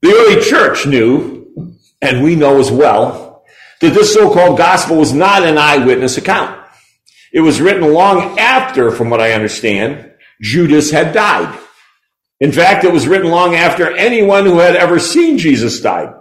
The 0.00 0.08
early 0.08 0.42
church 0.42 0.86
knew 0.86 1.76
and 2.00 2.22
we 2.22 2.34
know 2.34 2.58
as 2.58 2.70
well 2.70 3.44
that 3.82 3.92
this 3.92 4.14
so-called 4.14 4.56
gospel 4.56 4.96
was 4.96 5.12
not 5.12 5.42
an 5.42 5.58
eyewitness 5.58 6.16
account. 6.16 6.58
It 7.30 7.40
was 7.40 7.60
written 7.60 7.92
long 7.92 8.38
after, 8.38 8.90
from 8.90 9.10
what 9.10 9.20
I 9.20 9.32
understand, 9.32 10.12
Judas 10.40 10.90
had 10.90 11.12
died. 11.12 11.58
In 12.40 12.52
fact, 12.52 12.84
it 12.84 12.92
was 12.92 13.06
written 13.06 13.30
long 13.30 13.54
after 13.54 13.94
anyone 13.94 14.46
who 14.46 14.60
had 14.60 14.76
ever 14.76 14.98
seen 14.98 15.36
Jesus 15.36 15.82
died. 15.82 16.14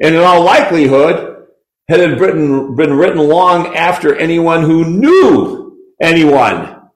And 0.00 0.14
in 0.14 0.20
all 0.20 0.44
likelihood, 0.44 1.46
had 1.88 2.18
been, 2.18 2.76
been 2.76 2.94
written 2.94 3.18
long 3.18 3.74
after 3.74 4.14
anyone 4.14 4.62
who 4.62 4.84
knew 4.84 5.78
anyone 6.00 6.90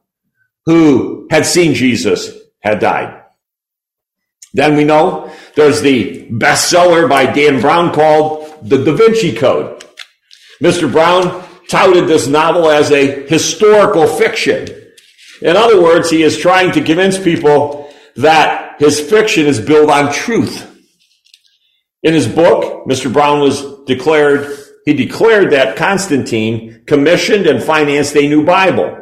who 0.66 1.26
had 1.30 1.47
seen 1.47 1.75
Jesus 1.75 2.30
had 2.61 2.78
died. 2.78 3.23
Then 4.54 4.76
we 4.76 4.85
know 4.85 5.32
there's 5.56 5.80
the 5.80 6.28
bestseller 6.28 7.09
by 7.09 7.32
Dan 7.32 7.61
Brown 7.61 7.92
called 7.92 8.68
The 8.68 8.85
Da 8.85 8.92
Vinci 8.92 9.35
Code. 9.35 9.82
Mr. 10.62 10.92
Brown 10.92 11.42
touted 11.68 12.06
this 12.06 12.26
novel 12.26 12.68
as 12.68 12.90
a 12.90 13.26
historical 13.26 14.06
fiction. 14.06 14.68
In 15.40 15.56
other 15.56 15.82
words, 15.82 16.11
he 16.11 16.23
is 16.23 16.38
trying 16.38 16.71
to 16.73 16.85
convince 16.85 17.18
people 17.18 17.92
that 18.16 18.78
his 18.78 19.00
fiction 19.00 19.47
is 19.47 19.59
built 19.59 19.90
on 19.90 20.12
truth. 20.12 20.68
In 22.02 22.14
his 22.14 22.26
book, 22.26 22.87
Mr. 22.87 23.12
Brown 23.12 23.40
was 23.40 23.64
declared, 23.85 24.59
he 24.85 24.92
declared 24.92 25.50
that 25.52 25.76
Constantine 25.76 26.82
commissioned 26.87 27.47
and 27.47 27.62
financed 27.62 28.16
a 28.16 28.28
new 28.28 28.44
Bible, 28.44 28.99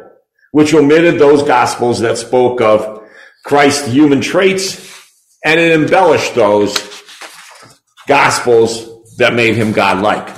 which 0.51 0.73
omitted 0.73 1.19
those 1.19 1.41
gospels 1.43 1.99
that 2.01 2.17
spoke 2.17 2.61
of 2.61 3.03
Christ's 3.43 3.87
human 3.87 4.21
traits 4.21 4.87
and 5.43 5.59
it 5.59 5.73
embellished 5.73 6.35
those 6.35 6.77
gospels 8.07 9.15
that 9.17 9.33
made 9.33 9.55
him 9.55 9.71
godlike. 9.71 10.35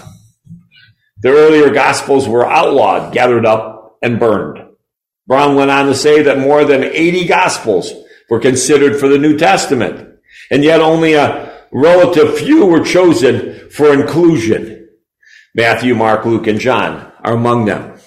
The 1.22 1.29
earlier 1.29 1.70
gospels 1.74 2.27
were 2.27 2.46
outlawed, 2.46 3.13
gathered 3.13 3.46
up, 3.46 3.98
and 4.01 4.20
burned. 4.20 4.60
Brown 5.27 5.55
went 5.55 5.72
on 5.72 5.88
to 5.88 5.96
say 5.96 6.24
that 6.24 6.39
more 6.39 6.65
than 6.65 6.84
80 6.84 7.25
gospels 7.27 7.91
were 8.29 8.39
considered 8.39 9.00
for 9.00 9.08
the 9.08 9.17
New 9.17 9.38
Testament, 9.38 10.20
and 10.51 10.63
yet 10.63 10.82
only 10.82 11.13
a 11.13 11.53
relative 11.74 12.38
few 12.38 12.65
were 12.65 12.84
chosen 12.84 13.70
for 13.70 13.94
inclusion. 13.94 14.89
Matthew, 15.56 15.96
Mark, 15.96 16.25
Luke, 16.25 16.48
and 16.48 16.60
John 16.60 17.12
are 17.24 17.34
among 17.34 17.65
them. 17.65 17.98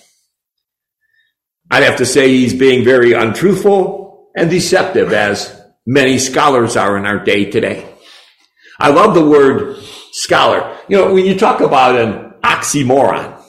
I'd 1.71 1.83
have 1.83 1.97
to 1.97 2.07
say 2.07 2.29
he's 2.29 2.55
being 2.55 2.85
very 2.85 3.13
untruthful 3.13 4.31
and 4.37 4.49
deceptive 4.49 5.13
as 5.13 5.61
many 5.87 6.19
scholars 6.19 6.77
are 6.77 6.97
in 6.97 7.07
our 7.07 7.19
day 7.25 7.51
today. 7.51 7.89
I 8.79 8.91
love 8.91 9.15
the 9.15 9.27
word 9.27 9.83
scholar. 10.13 10.79
You 10.89 10.99
know, 10.99 11.15
when 11.15 11.25
you 11.25 11.39
talk 11.39 11.61
about 11.61 11.99
an 11.99 12.35
oxymoron, 12.43 13.43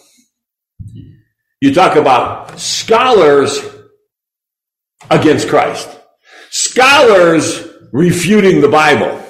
you 1.62 1.74
talk 1.74 1.95
about 1.95 2.59
scholars 2.59 3.59
against 5.09 5.50
Christ. 5.50 5.89
Scholars 6.50 7.67
refuting 7.91 8.62
the 8.62 8.69
Bible. 8.69 9.26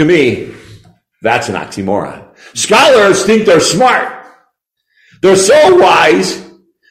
To 0.00 0.06
me, 0.06 0.50
that's 1.20 1.50
an 1.50 1.56
oxymoron. 1.56 2.34
Scholars 2.56 3.26
think 3.26 3.44
they're 3.44 3.60
smart. 3.60 4.24
They're 5.20 5.36
so 5.36 5.76
wise, 5.76 6.42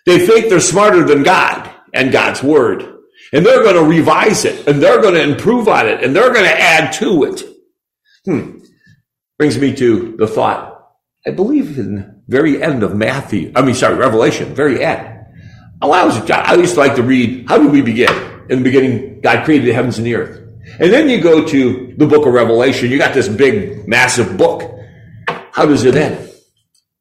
they 0.05 0.27
think 0.27 0.47
they're 0.47 0.59
smarter 0.59 1.03
than 1.03 1.23
God 1.23 1.73
and 1.91 2.11
God's 2.11 2.43
word. 2.43 2.83
And 3.33 3.43
they're 3.43 3.63
going 3.63 3.77
to 3.77 3.83
revise 3.83 4.45
it 4.45 4.67
and 4.67 4.79
they're 4.79 5.01
going 5.01 5.15
to 5.15 5.23
improve 5.23 5.67
on 5.67 5.87
it 5.87 6.03
and 6.03 6.15
they're 6.15 6.31
going 6.31 6.45
to 6.45 6.61
add 6.61 6.93
to 6.99 7.23
it. 7.23 7.41
Hmm. 8.25 8.59
Brings 9.39 9.57
me 9.57 9.75
to 9.77 10.15
the 10.15 10.27
thought. 10.27 10.79
I 11.25 11.31
believe 11.31 11.79
in 11.79 12.21
very 12.27 12.61
end 12.61 12.83
of 12.83 12.95
Matthew. 12.95 13.51
I 13.55 13.63
mean, 13.63 13.73
sorry, 13.73 13.95
Revelation, 13.95 14.53
very 14.53 14.85
end. 14.85 15.25
Oh, 15.81 15.91
I 15.91 16.03
was, 16.05 16.15
a 16.15 16.27
child, 16.27 16.45
I 16.47 16.53
used 16.61 16.75
to 16.75 16.79
like 16.79 16.93
to 16.97 17.01
read, 17.01 17.47
how 17.49 17.57
did 17.57 17.71
we 17.71 17.81
begin? 17.81 18.13
In 18.51 18.59
the 18.59 18.63
beginning, 18.63 19.21
God 19.21 19.45
created 19.45 19.67
the 19.67 19.73
heavens 19.73 19.97
and 19.97 20.05
the 20.05 20.13
earth. 20.13 20.38
And 20.79 20.93
then 20.93 21.09
you 21.09 21.19
go 21.21 21.45
to 21.45 21.93
the 21.97 22.07
book 22.07 22.25
of 22.25 22.33
Revelation. 22.33 22.89
You 22.89 22.97
got 22.97 23.13
this 23.13 23.27
big, 23.27 23.87
massive 23.87 24.37
book. 24.37 24.79
How 25.27 25.65
does 25.65 25.83
it 25.83 25.95
end? 25.95 26.31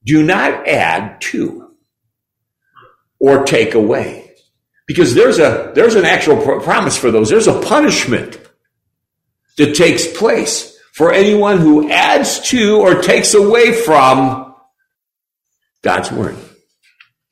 Do 0.04 0.22
not 0.22 0.66
add 0.66 1.20
to 1.22 1.74
or 3.20 3.44
take 3.44 3.74
away. 3.74 4.34
Because 4.86 5.14
there's 5.14 5.38
a, 5.38 5.72
there's 5.74 5.94
an 5.94 6.04
actual 6.04 6.60
promise 6.60 6.96
for 6.96 7.10
those. 7.10 7.28
There's 7.28 7.46
a 7.46 7.60
punishment 7.60 8.40
that 9.58 9.74
takes 9.74 10.06
place 10.16 10.76
for 10.94 11.12
anyone 11.12 11.58
who 11.58 11.90
adds 11.90 12.40
to 12.50 12.80
or 12.80 13.00
takes 13.00 13.34
away 13.34 13.72
from 13.72 14.54
God's 15.82 16.10
word. 16.10 16.36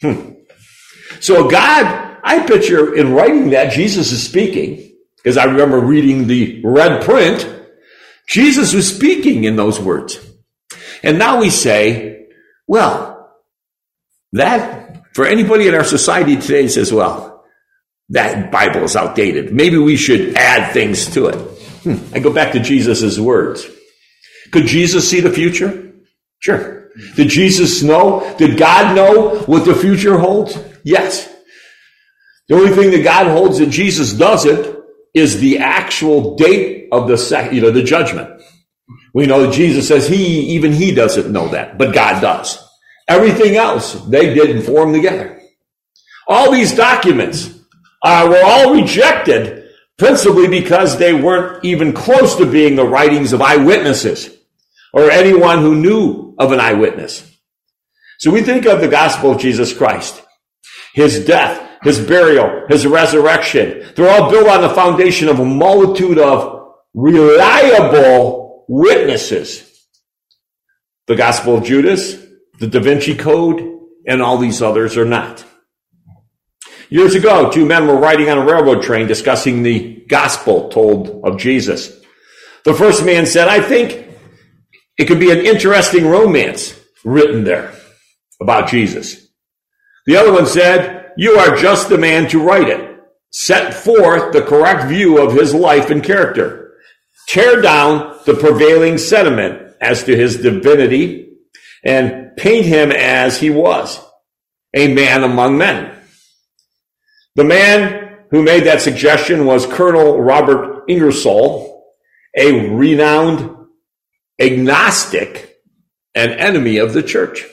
Hmm. 0.00 0.32
So 1.20 1.48
God, 1.48 2.18
I 2.22 2.46
picture 2.46 2.94
in 2.94 3.12
writing 3.12 3.50
that 3.50 3.72
Jesus 3.72 4.12
is 4.12 4.22
speaking, 4.22 4.85
because 5.26 5.38
I 5.38 5.46
remember 5.46 5.80
reading 5.80 6.28
the 6.28 6.62
red 6.62 7.02
print, 7.02 7.52
Jesus 8.28 8.72
was 8.72 8.94
speaking 8.94 9.42
in 9.42 9.56
those 9.56 9.80
words. 9.80 10.20
And 11.02 11.18
now 11.18 11.40
we 11.40 11.50
say, 11.50 12.28
well, 12.68 13.34
that 14.34 15.02
for 15.16 15.26
anybody 15.26 15.66
in 15.66 15.74
our 15.74 15.82
society 15.82 16.36
today 16.36 16.68
says, 16.68 16.92
well, 16.92 17.44
that 18.10 18.52
Bible 18.52 18.84
is 18.84 18.94
outdated. 18.94 19.52
Maybe 19.52 19.76
we 19.78 19.96
should 19.96 20.36
add 20.36 20.72
things 20.72 21.12
to 21.14 21.26
it. 21.26 21.34
Hmm. 21.82 22.14
I 22.14 22.20
go 22.20 22.32
back 22.32 22.52
to 22.52 22.60
Jesus' 22.60 23.18
words. 23.18 23.66
Could 24.52 24.66
Jesus 24.66 25.10
see 25.10 25.18
the 25.18 25.32
future? 25.32 25.92
Sure. 26.38 26.88
Did 27.16 27.30
Jesus 27.30 27.82
know? 27.82 28.32
Did 28.38 28.56
God 28.56 28.94
know 28.94 29.40
what 29.46 29.64
the 29.64 29.74
future 29.74 30.18
holds? 30.18 30.56
Yes. 30.84 31.28
The 32.46 32.54
only 32.54 32.70
thing 32.76 32.92
that 32.92 33.02
God 33.02 33.26
holds 33.26 33.58
that 33.58 33.70
Jesus 33.70 34.12
doesn't 34.12 34.75
is 35.16 35.40
the 35.40 35.58
actual 35.58 36.36
date 36.36 36.88
of 36.92 37.08
the 37.08 37.16
sec- 37.16 37.52
you 37.52 37.62
know, 37.62 37.70
the 37.70 37.82
judgment. 37.82 38.42
We 39.14 39.26
know 39.26 39.50
Jesus 39.50 39.88
says 39.88 40.06
he, 40.06 40.54
even 40.54 40.72
he 40.72 40.94
doesn't 40.94 41.32
know 41.32 41.48
that, 41.48 41.78
but 41.78 41.94
God 41.94 42.20
does. 42.20 42.62
Everything 43.08 43.56
else, 43.56 43.94
they 44.04 44.34
didn't 44.34 44.62
form 44.62 44.92
together. 44.92 45.40
All 46.28 46.52
these 46.52 46.74
documents 46.74 47.58
uh, 48.02 48.26
were 48.28 48.42
all 48.44 48.74
rejected 48.74 49.70
principally 49.96 50.48
because 50.48 50.98
they 50.98 51.14
weren't 51.14 51.64
even 51.64 51.94
close 51.94 52.36
to 52.36 52.44
being 52.44 52.76
the 52.76 52.86
writings 52.86 53.32
of 53.32 53.40
eyewitnesses 53.40 54.36
or 54.92 55.10
anyone 55.10 55.60
who 55.60 55.74
knew 55.74 56.34
of 56.38 56.52
an 56.52 56.60
eyewitness. 56.60 57.26
So 58.18 58.30
we 58.30 58.42
think 58.42 58.66
of 58.66 58.82
the 58.82 58.88
gospel 58.88 59.32
of 59.32 59.40
Jesus 59.40 59.72
Christ, 59.72 60.22
his 60.92 61.24
death, 61.24 61.65
his 61.82 62.00
burial, 62.00 62.66
his 62.68 62.86
resurrection. 62.86 63.84
They're 63.94 64.10
all 64.10 64.30
built 64.30 64.48
on 64.48 64.62
the 64.62 64.70
foundation 64.70 65.28
of 65.28 65.38
a 65.38 65.44
multitude 65.44 66.18
of 66.18 66.72
reliable 66.94 68.64
witnesses. 68.68 69.62
The 71.06 71.16
gospel 71.16 71.58
of 71.58 71.64
Judas, 71.64 72.16
the 72.58 72.66
Da 72.66 72.80
Vinci 72.80 73.14
Code, 73.14 73.60
and 74.06 74.22
all 74.22 74.38
these 74.38 74.62
others 74.62 74.96
are 74.96 75.04
not. 75.04 75.44
Years 76.88 77.14
ago, 77.14 77.50
two 77.50 77.66
men 77.66 77.86
were 77.86 77.96
riding 77.96 78.30
on 78.30 78.38
a 78.38 78.44
railroad 78.44 78.82
train 78.82 79.06
discussing 79.06 79.62
the 79.62 80.04
gospel 80.08 80.68
told 80.68 81.22
of 81.24 81.38
Jesus. 81.38 82.00
The 82.64 82.74
first 82.74 83.04
man 83.04 83.26
said, 83.26 83.48
I 83.48 83.60
think 83.60 84.06
it 84.96 85.06
could 85.06 85.20
be 85.20 85.30
an 85.30 85.44
interesting 85.44 86.06
romance 86.06 86.78
written 87.04 87.44
there 87.44 87.72
about 88.40 88.68
Jesus. 88.68 89.26
The 90.06 90.16
other 90.16 90.32
one 90.32 90.46
said, 90.46 90.95
you 91.16 91.32
are 91.38 91.56
just 91.56 91.88
the 91.88 91.98
man 91.98 92.28
to 92.28 92.42
write 92.42 92.68
it. 92.68 93.00
Set 93.30 93.74
forth 93.74 94.32
the 94.32 94.42
correct 94.42 94.88
view 94.88 95.18
of 95.18 95.34
his 95.34 95.54
life 95.54 95.90
and 95.90 96.02
character. 96.02 96.74
Tear 97.28 97.60
down 97.60 98.18
the 98.24 98.34
prevailing 98.34 98.98
sentiment 98.98 99.72
as 99.80 100.04
to 100.04 100.16
his 100.16 100.38
divinity 100.38 101.34
and 101.84 102.36
paint 102.36 102.66
him 102.66 102.92
as 102.92 103.38
he 103.38 103.50
was, 103.50 104.00
a 104.74 104.92
man 104.92 105.22
among 105.22 105.58
men. 105.58 105.92
The 107.34 107.44
man 107.44 108.18
who 108.30 108.42
made 108.42 108.64
that 108.64 108.80
suggestion 108.80 109.46
was 109.46 109.66
Colonel 109.66 110.20
Robert 110.20 110.84
Ingersoll, 110.88 111.84
a 112.36 112.70
renowned 112.70 113.56
agnostic, 114.40 115.56
and 116.14 116.32
enemy 116.32 116.78
of 116.78 116.94
the 116.94 117.02
church. 117.02 117.44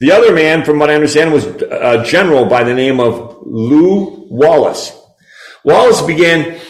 The 0.00 0.12
other 0.12 0.34
man, 0.34 0.64
from 0.64 0.78
what 0.78 0.90
I 0.90 0.94
understand, 0.94 1.32
was 1.32 1.46
a 1.46 2.02
general 2.04 2.46
by 2.46 2.64
the 2.64 2.74
name 2.74 3.00
of 3.00 3.38
Lew 3.42 4.26
Wallace. 4.28 4.92
Wallace 5.64 6.02
began 6.02 6.60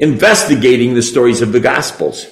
investigating 0.00 0.94
the 0.94 1.02
stories 1.02 1.42
of 1.42 1.52
the 1.52 1.60
Gospels. 1.60 2.26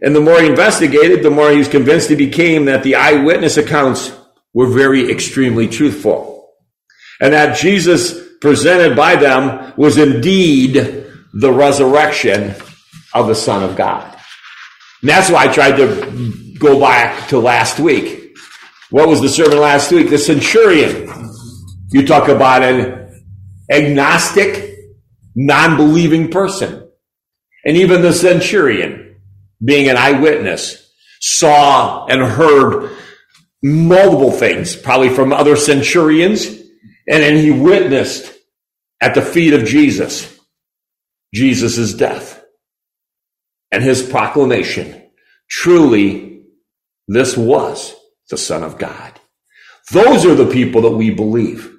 And 0.00 0.16
the 0.16 0.20
more 0.20 0.40
he 0.40 0.46
investigated, 0.46 1.22
the 1.22 1.30
more 1.30 1.50
he 1.50 1.58
was 1.58 1.68
convinced 1.68 2.08
he 2.08 2.16
became 2.16 2.64
that 2.64 2.82
the 2.82 2.96
eyewitness 2.96 3.56
accounts 3.56 4.12
were 4.54 4.66
very 4.66 5.10
extremely 5.10 5.68
truthful. 5.68 6.50
And 7.20 7.34
that 7.34 7.56
Jesus 7.56 8.18
presented 8.40 8.96
by 8.96 9.16
them 9.16 9.72
was 9.76 9.98
indeed 9.98 11.06
the 11.32 11.52
resurrection 11.52 12.54
of 13.14 13.28
the 13.28 13.34
Son 13.34 13.62
of 13.62 13.76
God. 13.76 14.12
And 15.00 15.08
that's 15.08 15.30
why 15.30 15.44
I 15.44 15.52
tried 15.52 15.76
to 15.76 16.54
go 16.58 16.80
back 16.80 17.28
to 17.28 17.38
last 17.38 17.78
week. 17.78 18.21
What 18.92 19.08
was 19.08 19.22
the 19.22 19.28
sermon 19.30 19.58
last 19.58 19.90
week? 19.90 20.10
The 20.10 20.18
centurion. 20.18 21.10
You 21.92 22.06
talk 22.06 22.28
about 22.28 22.62
an 22.62 23.24
agnostic, 23.70 24.76
non-believing 25.34 26.30
person. 26.30 26.90
And 27.64 27.78
even 27.78 28.02
the 28.02 28.12
centurion, 28.12 29.16
being 29.64 29.88
an 29.88 29.96
eyewitness, 29.96 30.92
saw 31.22 32.04
and 32.04 32.20
heard 32.20 32.94
multiple 33.62 34.30
things, 34.30 34.76
probably 34.76 35.08
from 35.08 35.32
other 35.32 35.56
centurions. 35.56 36.44
And 36.44 37.22
then 37.22 37.38
he 37.38 37.50
witnessed 37.50 38.30
at 39.00 39.14
the 39.14 39.22
feet 39.22 39.54
of 39.54 39.64
Jesus, 39.64 40.38
Jesus' 41.32 41.94
death 41.94 42.44
and 43.70 43.82
his 43.82 44.02
proclamation. 44.02 45.02
Truly, 45.48 46.42
this 47.08 47.38
was 47.38 47.94
the 48.30 48.36
Son 48.36 48.62
of 48.62 48.78
God. 48.78 49.20
Those 49.90 50.24
are 50.24 50.34
the 50.34 50.50
people 50.50 50.82
that 50.82 50.96
we 50.96 51.10
believe. 51.10 51.70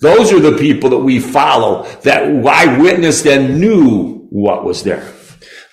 Those 0.00 0.32
are 0.32 0.40
the 0.40 0.56
people 0.56 0.90
that 0.90 0.98
we 0.98 1.18
follow, 1.18 1.84
that 2.02 2.22
I 2.46 2.78
witnessed 2.78 3.26
and 3.26 3.60
knew 3.60 4.26
what 4.30 4.64
was 4.64 4.84
there. 4.84 5.12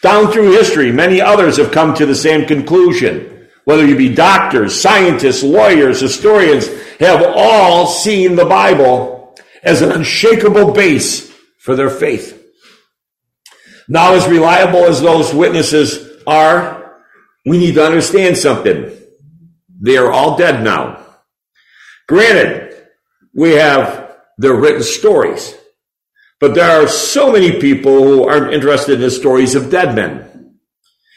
Down 0.01 0.31
through 0.31 0.51
history, 0.51 0.91
many 0.91 1.21
others 1.21 1.57
have 1.57 1.71
come 1.71 1.93
to 1.95 2.05
the 2.05 2.15
same 2.15 2.45
conclusion. 2.45 3.47
Whether 3.65 3.85
you 3.85 3.95
be 3.95 4.13
doctors, 4.13 4.79
scientists, 4.79 5.43
lawyers, 5.43 5.99
historians, 5.99 6.69
have 6.99 7.23
all 7.35 7.87
seen 7.87 8.35
the 8.35 8.45
Bible 8.45 9.35
as 9.63 9.81
an 9.81 9.91
unshakable 9.91 10.71
base 10.71 11.31
for 11.59 11.75
their 11.75 11.89
faith. 11.89 12.41
Now, 13.87 14.13
as 14.13 14.27
reliable 14.27 14.85
as 14.85 15.01
those 15.01 15.33
witnesses 15.33 16.21
are, 16.25 17.01
we 17.45 17.57
need 17.57 17.75
to 17.75 17.85
understand 17.85 18.37
something. 18.37 18.91
They 19.79 19.97
are 19.97 20.11
all 20.11 20.37
dead 20.37 20.63
now. 20.63 21.05
Granted, 22.07 22.87
we 23.33 23.51
have 23.51 24.15
their 24.37 24.55
written 24.55 24.83
stories, 24.83 25.55
but 26.39 26.55
there 26.55 26.81
are 26.81 26.87
so 26.87 27.31
many 27.31 27.59
people 27.59 28.03
who 28.03 28.23
aren't 28.23 28.53
interested 28.53 28.95
in 28.95 29.01
the 29.01 29.11
stories 29.11 29.55
of 29.55 29.71
dead 29.71 29.95
men. 29.95 30.55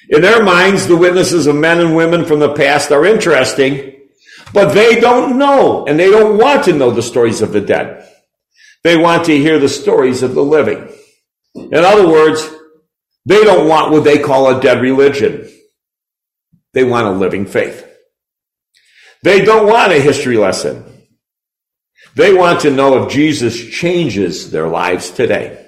In 0.09 0.23
their 0.23 0.43
minds, 0.43 0.87
the 0.87 0.97
witnesses 0.97 1.47
of 1.47 1.57
men 1.57 1.81
and 1.81 1.95
women 1.95 2.25
from 2.25 2.41
the 2.41 2.55
past 2.55 2.91
are 2.91 3.05
interesting, 3.05 4.01
but 4.53 4.73
they 4.73 5.01
don't 5.01 5.39
know 5.39 5.85
and 5.87 5.99
they 5.99 6.11
don't 6.11 6.39
want 6.39 6.65
to 6.65 6.73
know 6.73 6.91
the 6.91 7.03
stories 7.03 7.43
of 7.43 7.53
the 7.53 7.61
dead. 7.61 8.09
They 8.85 8.97
want 8.97 9.27
to 9.27 9.37
hear 9.37 9.59
the 9.59 9.69
stories 9.69 10.23
of 10.23 10.35
the 10.35 10.43
living. 10.43 10.89
In 11.55 11.85
other 11.85 12.09
words, 12.09 12.49
they 13.27 13.45
don't 13.45 13.69
want 13.69 13.93
what 13.93 14.05
they 14.05 14.19
call 14.19 14.49
a 14.49 14.61
dead 14.61 14.81
religion. 14.81 15.49
They 16.73 16.85
want 16.85 17.07
a 17.07 17.11
living 17.11 17.45
faith. 17.45 17.88
They 19.23 19.45
don't 19.45 19.67
want 19.67 19.93
a 19.93 20.01
history 20.01 20.37
lesson. 20.37 20.85
They 22.15 22.33
want 22.33 22.61
to 22.61 22.71
know 22.71 23.03
if 23.03 23.13
Jesus 23.13 23.57
changes 23.71 24.51
their 24.51 24.69
lives 24.69 25.11
today. 25.11 25.67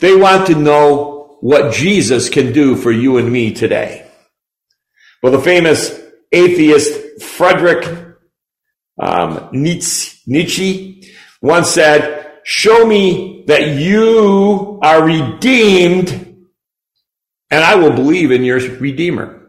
They 0.00 0.16
want 0.16 0.46
to 0.48 0.54
know 0.54 1.38
what 1.40 1.72
Jesus 1.72 2.28
can 2.28 2.52
do 2.52 2.76
for 2.76 2.90
you 2.90 3.18
and 3.18 3.30
me 3.30 3.52
today. 3.52 4.06
Well, 5.22 5.32
the 5.32 5.40
famous 5.40 5.98
atheist 6.32 7.22
Frederick 7.22 8.16
um, 8.98 9.48
Nietzsche 9.52 11.12
once 11.42 11.70
said, 11.70 12.40
show 12.44 12.86
me 12.86 13.44
that 13.46 13.76
you 13.76 14.78
are 14.82 15.04
redeemed 15.04 16.30
and 17.50 17.64
I 17.64 17.74
will 17.74 17.92
believe 17.92 18.30
in 18.30 18.44
your 18.44 18.60
redeemer. 18.78 19.39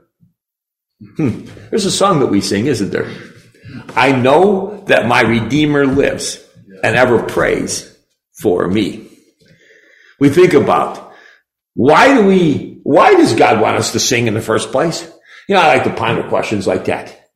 Hmm. 1.18 1.46
There's 1.70 1.86
a 1.86 1.92
song 1.92 2.20
that 2.20 2.28
we 2.28 2.42
sing, 2.42 2.68
isn't 2.68 2.92
there? 2.92 3.12
I 3.96 4.12
know 4.12 4.84
that 4.88 5.08
my 5.08 5.22
redeemer 5.22 5.86
lives 5.86 6.44
and 6.84 6.96
ever 6.96 7.24
prays 7.24 7.98
for 8.42 8.68
me. 8.68 9.10
We 10.20 10.30
think 10.30 10.54
about 10.54 11.14
why 11.74 12.14
do 12.14 12.26
we, 12.28 12.80
why 12.84 13.16
does 13.16 13.34
God 13.34 13.62
want 13.62 13.78
us 13.78 13.94
to 13.94 14.00
sing 14.00 14.28
in 14.28 14.34
the 14.34 14.42
first 14.42 14.72
place? 14.72 15.02
You 15.48 15.56
know, 15.56 15.62
I 15.62 15.76
like 15.76 15.84
to 15.86 15.94
ponder 15.94 16.28
questions 16.28 16.68
like 16.68 16.86
that. 16.86 17.30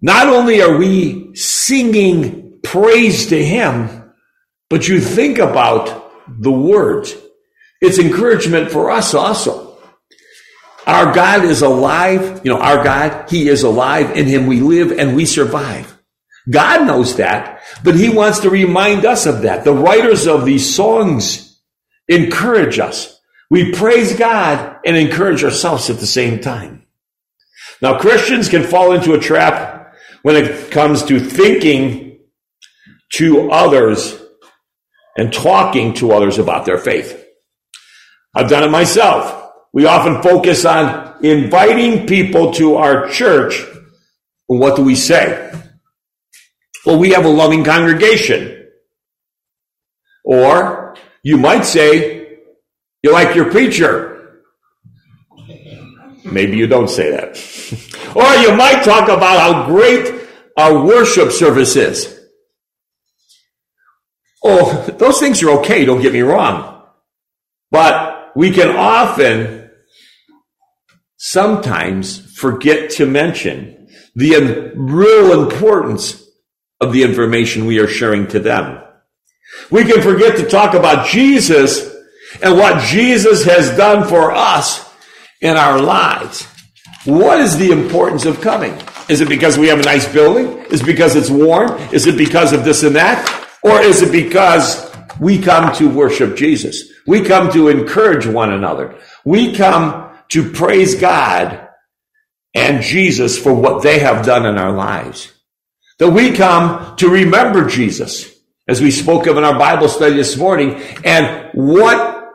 Not 0.00 0.28
only 0.28 0.60
are 0.60 0.76
we 0.76 1.34
singing 1.34 2.58
praise 2.62 3.28
to 3.28 3.42
Him, 3.42 4.12
but 4.68 4.88
you 4.88 5.00
think 5.00 5.38
about 5.38 6.12
the 6.28 6.52
words. 6.52 7.14
It's 7.80 7.98
encouragement 7.98 8.70
for 8.70 8.90
us 8.90 9.14
also. 9.14 9.63
Our 10.86 11.14
God 11.14 11.44
is 11.44 11.62
alive. 11.62 12.42
You 12.44 12.52
know, 12.52 12.60
our 12.60 12.82
God, 12.84 13.30
He 13.30 13.48
is 13.48 13.62
alive. 13.62 14.16
In 14.16 14.26
Him 14.26 14.46
we 14.46 14.60
live 14.60 14.92
and 14.92 15.16
we 15.16 15.26
survive. 15.26 15.90
God 16.50 16.86
knows 16.86 17.16
that, 17.16 17.62
but 17.82 17.94
He 17.94 18.10
wants 18.10 18.40
to 18.40 18.50
remind 18.50 19.06
us 19.06 19.24
of 19.26 19.42
that. 19.42 19.64
The 19.64 19.72
writers 19.72 20.26
of 20.26 20.44
these 20.44 20.74
songs 20.74 21.58
encourage 22.06 22.78
us. 22.78 23.18
We 23.50 23.72
praise 23.72 24.14
God 24.16 24.78
and 24.84 24.96
encourage 24.96 25.42
ourselves 25.42 25.88
at 25.88 25.98
the 25.98 26.06
same 26.06 26.40
time. 26.40 26.86
Now, 27.80 27.98
Christians 27.98 28.48
can 28.48 28.62
fall 28.62 28.92
into 28.92 29.14
a 29.14 29.18
trap 29.18 29.94
when 30.22 30.36
it 30.36 30.70
comes 30.70 31.02
to 31.04 31.20
thinking 31.20 32.18
to 33.14 33.50
others 33.50 34.20
and 35.16 35.32
talking 35.32 35.94
to 35.94 36.12
others 36.12 36.38
about 36.38 36.66
their 36.66 36.78
faith. 36.78 37.24
I've 38.34 38.50
done 38.50 38.64
it 38.64 38.70
myself. 38.70 39.43
We 39.74 39.86
often 39.86 40.22
focus 40.22 40.64
on 40.64 41.16
inviting 41.24 42.06
people 42.06 42.52
to 42.52 42.76
our 42.76 43.08
church. 43.08 43.60
what 44.46 44.76
do 44.76 44.84
we 44.84 44.94
say? 44.94 45.52
Well, 46.86 46.96
we 46.96 47.10
have 47.10 47.24
a 47.24 47.28
loving 47.28 47.64
congregation. 47.64 48.68
Or 50.24 50.94
you 51.24 51.38
might 51.38 51.64
say, 51.64 52.38
you 53.02 53.12
like 53.12 53.34
your 53.34 53.50
preacher. 53.50 54.42
Maybe 56.24 56.56
you 56.56 56.68
don't 56.68 56.88
say 56.88 57.10
that. 57.10 57.30
or 58.14 58.32
you 58.42 58.56
might 58.56 58.84
talk 58.84 59.08
about 59.08 59.40
how 59.40 59.66
great 59.66 60.28
our 60.56 60.84
worship 60.84 61.32
service 61.32 61.74
is. 61.74 62.20
Oh, 64.44 64.86
those 64.98 65.18
things 65.18 65.42
are 65.42 65.50
okay, 65.58 65.84
don't 65.84 66.00
get 66.00 66.12
me 66.12 66.20
wrong. 66.20 66.80
But 67.72 68.30
we 68.36 68.52
can 68.52 68.76
often 68.76 69.63
sometimes 71.26 72.18
forget 72.36 72.90
to 72.90 73.06
mention 73.06 73.88
the 74.14 74.72
real 74.76 75.42
importance 75.42 76.22
of 76.82 76.92
the 76.92 77.02
information 77.02 77.64
we 77.64 77.78
are 77.78 77.88
sharing 77.88 78.28
to 78.28 78.38
them. 78.38 78.78
We 79.70 79.84
can 79.84 80.02
forget 80.02 80.36
to 80.36 80.46
talk 80.46 80.74
about 80.74 81.06
Jesus 81.06 81.96
and 82.42 82.58
what 82.58 82.82
Jesus 82.82 83.42
has 83.44 83.74
done 83.74 84.06
for 84.06 84.32
us 84.32 84.86
in 85.40 85.56
our 85.56 85.80
lives. 85.80 86.46
What 87.06 87.40
is 87.40 87.56
the 87.56 87.70
importance 87.70 88.26
of 88.26 88.42
coming? 88.42 88.78
Is 89.08 89.22
it 89.22 89.28
because 89.30 89.56
we 89.56 89.68
have 89.68 89.80
a 89.80 89.84
nice 89.84 90.06
building? 90.06 90.58
Is 90.66 90.82
it 90.82 90.86
because 90.86 91.16
it's 91.16 91.30
warm? 91.30 91.70
Is 91.90 92.06
it 92.06 92.18
because 92.18 92.52
of 92.52 92.66
this 92.66 92.82
and 92.82 92.96
that? 92.96 93.48
Or 93.62 93.80
is 93.80 94.02
it 94.02 94.12
because 94.12 94.94
we 95.18 95.40
come 95.40 95.74
to 95.76 95.88
worship 95.88 96.36
Jesus? 96.36 96.82
We 97.06 97.22
come 97.22 97.50
to 97.52 97.68
encourage 97.68 98.26
one 98.26 98.52
another. 98.52 98.98
We 99.24 99.54
come 99.54 100.03
to 100.30 100.50
praise 100.50 100.94
God 100.94 101.68
and 102.54 102.82
Jesus 102.82 103.38
for 103.38 103.52
what 103.52 103.82
they 103.82 103.98
have 103.98 104.24
done 104.24 104.46
in 104.46 104.58
our 104.58 104.72
lives. 104.72 105.32
That 105.98 106.10
we 106.10 106.32
come 106.32 106.96
to 106.96 107.08
remember 107.08 107.68
Jesus, 107.68 108.32
as 108.66 108.80
we 108.80 108.90
spoke 108.90 109.26
of 109.26 109.36
in 109.36 109.44
our 109.44 109.58
Bible 109.58 109.88
study 109.88 110.14
this 110.14 110.36
morning, 110.36 110.80
and 111.04 111.50
what 111.52 112.32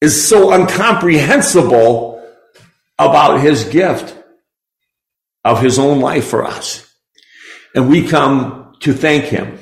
is 0.00 0.28
so 0.28 0.52
incomprehensible 0.52 2.22
about 2.98 3.40
his 3.40 3.64
gift 3.64 4.16
of 5.44 5.60
his 5.60 5.78
own 5.78 6.00
life 6.00 6.26
for 6.26 6.44
us. 6.44 6.90
And 7.74 7.88
we 7.88 8.06
come 8.06 8.76
to 8.80 8.92
thank 8.92 9.24
him. 9.24 9.58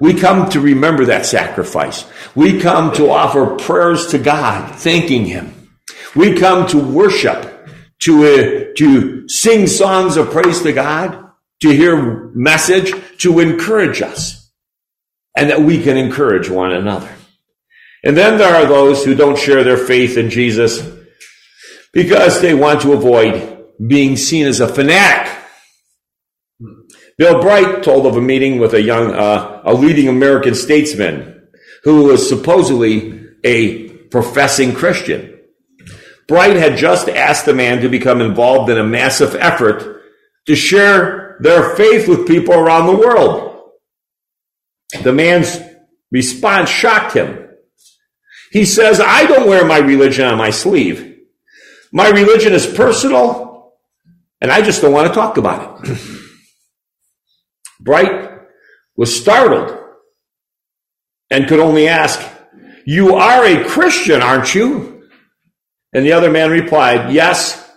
We 0.00 0.14
come 0.14 0.48
to 0.50 0.60
remember 0.60 1.06
that 1.06 1.26
sacrifice. 1.26 2.04
We 2.34 2.60
come 2.60 2.92
to 2.94 3.10
offer 3.10 3.56
prayers 3.56 4.08
to 4.08 4.18
God, 4.18 4.74
thanking 4.76 5.24
him. 5.24 5.55
We 6.16 6.34
come 6.34 6.66
to 6.68 6.78
worship, 6.78 7.68
to, 8.00 8.24
uh, 8.24 8.74
to 8.78 9.28
sing 9.28 9.66
songs 9.66 10.16
of 10.16 10.30
praise 10.30 10.62
to 10.62 10.72
God, 10.72 11.30
to 11.60 11.70
hear 11.70 12.30
message, 12.34 12.92
to 13.18 13.40
encourage 13.40 14.02
us, 14.02 14.50
and 15.36 15.50
that 15.50 15.60
we 15.60 15.82
can 15.82 15.96
encourage 15.96 16.48
one 16.48 16.72
another. 16.72 17.14
And 18.02 18.16
then 18.16 18.38
there 18.38 18.54
are 18.54 18.66
those 18.66 19.04
who 19.04 19.14
don't 19.14 19.38
share 19.38 19.64
their 19.64 19.76
faith 19.76 20.16
in 20.16 20.30
Jesus 20.30 20.80
because 21.92 22.40
they 22.40 22.54
want 22.54 22.82
to 22.82 22.92
avoid 22.92 23.64
being 23.84 24.16
seen 24.16 24.46
as 24.46 24.60
a 24.60 24.68
fanatic. 24.68 25.32
Bill 27.18 27.40
Bright 27.40 27.82
told 27.82 28.06
of 28.06 28.16
a 28.16 28.20
meeting 28.20 28.58
with 28.58 28.74
a 28.74 28.82
young, 28.82 29.12
uh, 29.12 29.62
a 29.64 29.74
leading 29.74 30.08
American 30.08 30.54
statesman 30.54 31.48
who 31.84 32.04
was 32.04 32.28
supposedly 32.28 33.26
a 33.42 33.88
professing 34.10 34.74
Christian. 34.74 35.35
Bright 36.28 36.56
had 36.56 36.76
just 36.76 37.08
asked 37.08 37.46
the 37.46 37.54
man 37.54 37.82
to 37.82 37.88
become 37.88 38.20
involved 38.20 38.70
in 38.70 38.78
a 38.78 38.84
massive 38.84 39.34
effort 39.34 40.02
to 40.46 40.56
share 40.56 41.36
their 41.40 41.76
faith 41.76 42.08
with 42.08 42.26
people 42.26 42.54
around 42.54 42.86
the 42.86 42.96
world. 42.96 43.70
The 45.02 45.12
man's 45.12 45.58
response 46.10 46.68
shocked 46.68 47.14
him. 47.14 47.48
He 48.50 48.64
says, 48.64 49.00
I 49.00 49.26
don't 49.26 49.48
wear 49.48 49.64
my 49.64 49.78
religion 49.78 50.24
on 50.26 50.38
my 50.38 50.50
sleeve. 50.50 51.16
My 51.92 52.08
religion 52.10 52.52
is 52.52 52.66
personal, 52.66 53.74
and 54.40 54.50
I 54.50 54.62
just 54.62 54.82
don't 54.82 54.92
want 54.92 55.08
to 55.08 55.14
talk 55.14 55.36
about 55.36 55.86
it. 55.88 55.98
Bright 57.80 58.30
was 58.96 59.20
startled 59.20 59.78
and 61.30 61.48
could 61.48 61.60
only 61.60 61.88
ask, 61.88 62.20
You 62.84 63.16
are 63.16 63.44
a 63.44 63.64
Christian, 63.68 64.22
aren't 64.22 64.54
you? 64.54 64.95
And 65.96 66.04
the 66.04 66.12
other 66.12 66.30
man 66.30 66.50
replied, 66.50 67.10
Yes, 67.10 67.72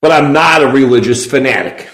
but 0.00 0.12
I'm 0.12 0.32
not 0.32 0.62
a 0.62 0.68
religious 0.68 1.26
fanatic. 1.26 1.88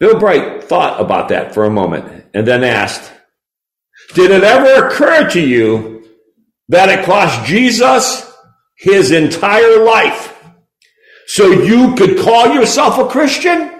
Bill 0.00 0.18
Bright 0.18 0.64
thought 0.64 1.00
about 1.00 1.28
that 1.28 1.54
for 1.54 1.64
a 1.64 1.70
moment 1.70 2.26
and 2.34 2.44
then 2.44 2.64
asked, 2.64 3.12
Did 4.14 4.32
it 4.32 4.42
ever 4.42 4.88
occur 4.88 5.30
to 5.30 5.40
you 5.40 6.08
that 6.70 6.88
it 6.88 7.04
cost 7.04 7.46
Jesus 7.46 8.28
his 8.76 9.12
entire 9.12 9.84
life 9.84 10.36
so 11.28 11.46
you 11.52 11.94
could 11.94 12.18
call 12.18 12.52
yourself 12.52 12.98
a 12.98 13.06
Christian? 13.06 13.70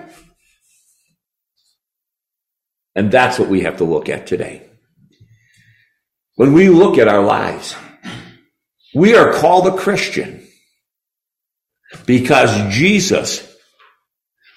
And 2.95 3.11
that's 3.11 3.41
what 3.41 3.49
we 3.49 3.63
have 3.63 3.79
to 3.79 3.85
look 3.85 4.09
at 4.09 4.29
today. 4.29 4.71
When 6.37 6.53
we 6.53 6.69
look 6.69 6.99
at 6.99 7.09
our 7.09 7.25
lives, 7.25 7.75
we 8.95 9.15
are 9.15 9.33
called 9.33 9.67
a 9.67 9.77
Christian 9.77 10.47
because 12.07 12.75
Jesus 12.75 13.55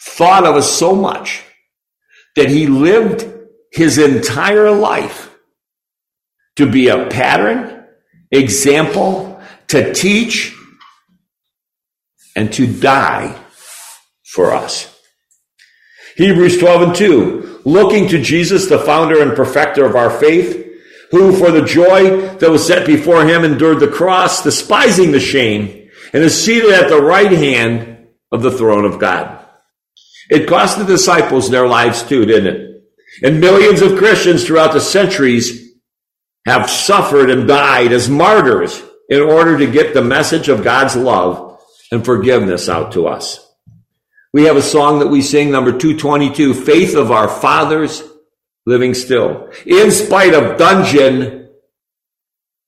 thought 0.01 0.45
of 0.45 0.55
us 0.55 0.71
so 0.71 0.95
much 0.95 1.43
that 2.35 2.49
he 2.49 2.67
lived 2.67 3.27
his 3.71 3.97
entire 3.97 4.71
life 4.71 5.35
to 6.55 6.69
be 6.69 6.87
a 6.87 7.07
pattern, 7.07 7.85
example, 8.31 9.41
to 9.67 9.93
teach, 9.93 10.55
and 12.35 12.53
to 12.53 12.67
die 12.67 13.39
for 14.23 14.51
us. 14.51 14.93
Hebrews 16.15 16.57
12 16.59 16.81
and 16.81 16.95
2, 16.95 17.61
looking 17.65 18.07
to 18.09 18.21
Jesus, 18.21 18.67
the 18.67 18.79
founder 18.79 19.21
and 19.21 19.35
perfecter 19.35 19.85
of 19.85 19.95
our 19.95 20.09
faith, 20.09 20.66
who 21.11 21.35
for 21.37 21.51
the 21.51 21.61
joy 21.61 22.35
that 22.37 22.49
was 22.49 22.65
set 22.65 22.85
before 22.85 23.25
him 23.25 23.43
endured 23.43 23.79
the 23.79 23.87
cross, 23.87 24.43
despising 24.43 25.11
the 25.11 25.19
shame, 25.19 25.89
and 26.13 26.23
is 26.23 26.43
seated 26.43 26.71
at 26.71 26.89
the 26.89 27.01
right 27.01 27.31
hand 27.31 28.07
of 28.31 28.41
the 28.41 28.51
throne 28.51 28.85
of 28.85 28.99
God. 28.99 29.45
It 30.29 30.47
cost 30.47 30.77
the 30.77 30.85
disciples 30.85 31.49
their 31.49 31.67
lives 31.67 32.03
too, 32.03 32.25
didn't 32.25 32.55
it? 32.55 32.83
And 33.23 33.39
millions 33.39 33.81
of 33.81 33.97
Christians 33.97 34.45
throughout 34.45 34.73
the 34.73 34.81
centuries 34.81 35.71
have 36.45 36.69
suffered 36.69 37.29
and 37.29 37.47
died 37.47 37.91
as 37.91 38.09
martyrs 38.09 38.81
in 39.09 39.21
order 39.21 39.57
to 39.57 39.71
get 39.71 39.93
the 39.93 40.01
message 40.01 40.49
of 40.49 40.63
God's 40.63 40.95
love 40.95 41.59
and 41.91 42.03
forgiveness 42.03 42.67
out 42.67 42.91
to 42.93 43.07
us. 43.07 43.43
We 44.33 44.43
have 44.43 44.57
a 44.57 44.61
song 44.61 44.99
that 44.99 45.07
we 45.07 45.21
sing, 45.21 45.51
number 45.51 45.71
222, 45.71 46.53
Faith 46.53 46.95
of 46.95 47.11
Our 47.11 47.29
Fathers 47.29 48.03
Living 48.67 48.93
Still, 48.93 49.49
in 49.65 49.91
spite 49.91 50.33
of 50.33 50.57
dungeon, 50.57 51.49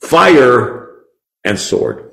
fire, 0.02 0.92
and 1.44 1.60
sword. 1.60 2.12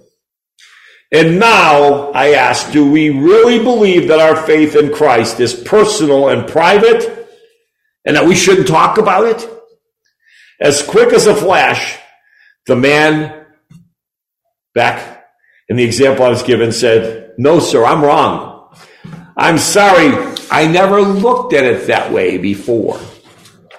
And 1.12 1.38
now 1.38 2.10
I 2.10 2.32
ask, 2.32 2.72
do 2.72 2.90
we 2.90 3.10
really 3.10 3.60
believe 3.62 4.08
that 4.08 4.18
our 4.18 4.44
faith 4.44 4.74
in 4.74 4.92
Christ 4.92 5.38
is 5.38 5.54
personal 5.54 6.30
and 6.30 6.48
private 6.48 7.28
and 8.04 8.16
that 8.16 8.26
we 8.26 8.34
shouldn't 8.34 8.66
talk 8.66 8.98
about 8.98 9.26
it? 9.26 9.48
As 10.60 10.82
quick 10.82 11.12
as 11.12 11.28
a 11.28 11.36
flash, 11.36 11.96
the 12.66 12.74
man 12.74 13.46
back 14.74 15.26
in 15.68 15.76
the 15.76 15.84
example 15.84 16.24
I 16.24 16.30
was 16.30 16.42
given 16.42 16.72
said, 16.72 17.34
no, 17.38 17.60
sir, 17.60 17.84
I'm 17.84 18.02
wrong. 18.02 18.76
I'm 19.36 19.58
sorry. 19.58 20.34
I 20.50 20.66
never 20.66 21.02
looked 21.02 21.52
at 21.52 21.62
it 21.62 21.86
that 21.86 22.12
way 22.12 22.36
before. 22.36 22.98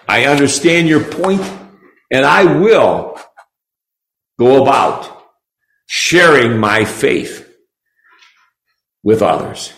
I 0.07 0.25
understand 0.25 0.87
your 0.87 1.03
point 1.03 1.41
and 2.11 2.25
I 2.25 2.45
will 2.45 3.19
go 4.39 4.61
about 4.61 5.23
sharing 5.87 6.57
my 6.57 6.85
faith 6.85 7.43
with 9.03 9.21
others. 9.21 9.73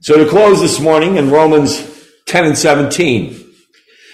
So 0.00 0.22
to 0.22 0.28
close 0.28 0.60
this 0.60 0.80
morning 0.80 1.16
in 1.16 1.30
Romans 1.30 1.78
10 2.26 2.44
and 2.44 2.58
17, 2.58 3.52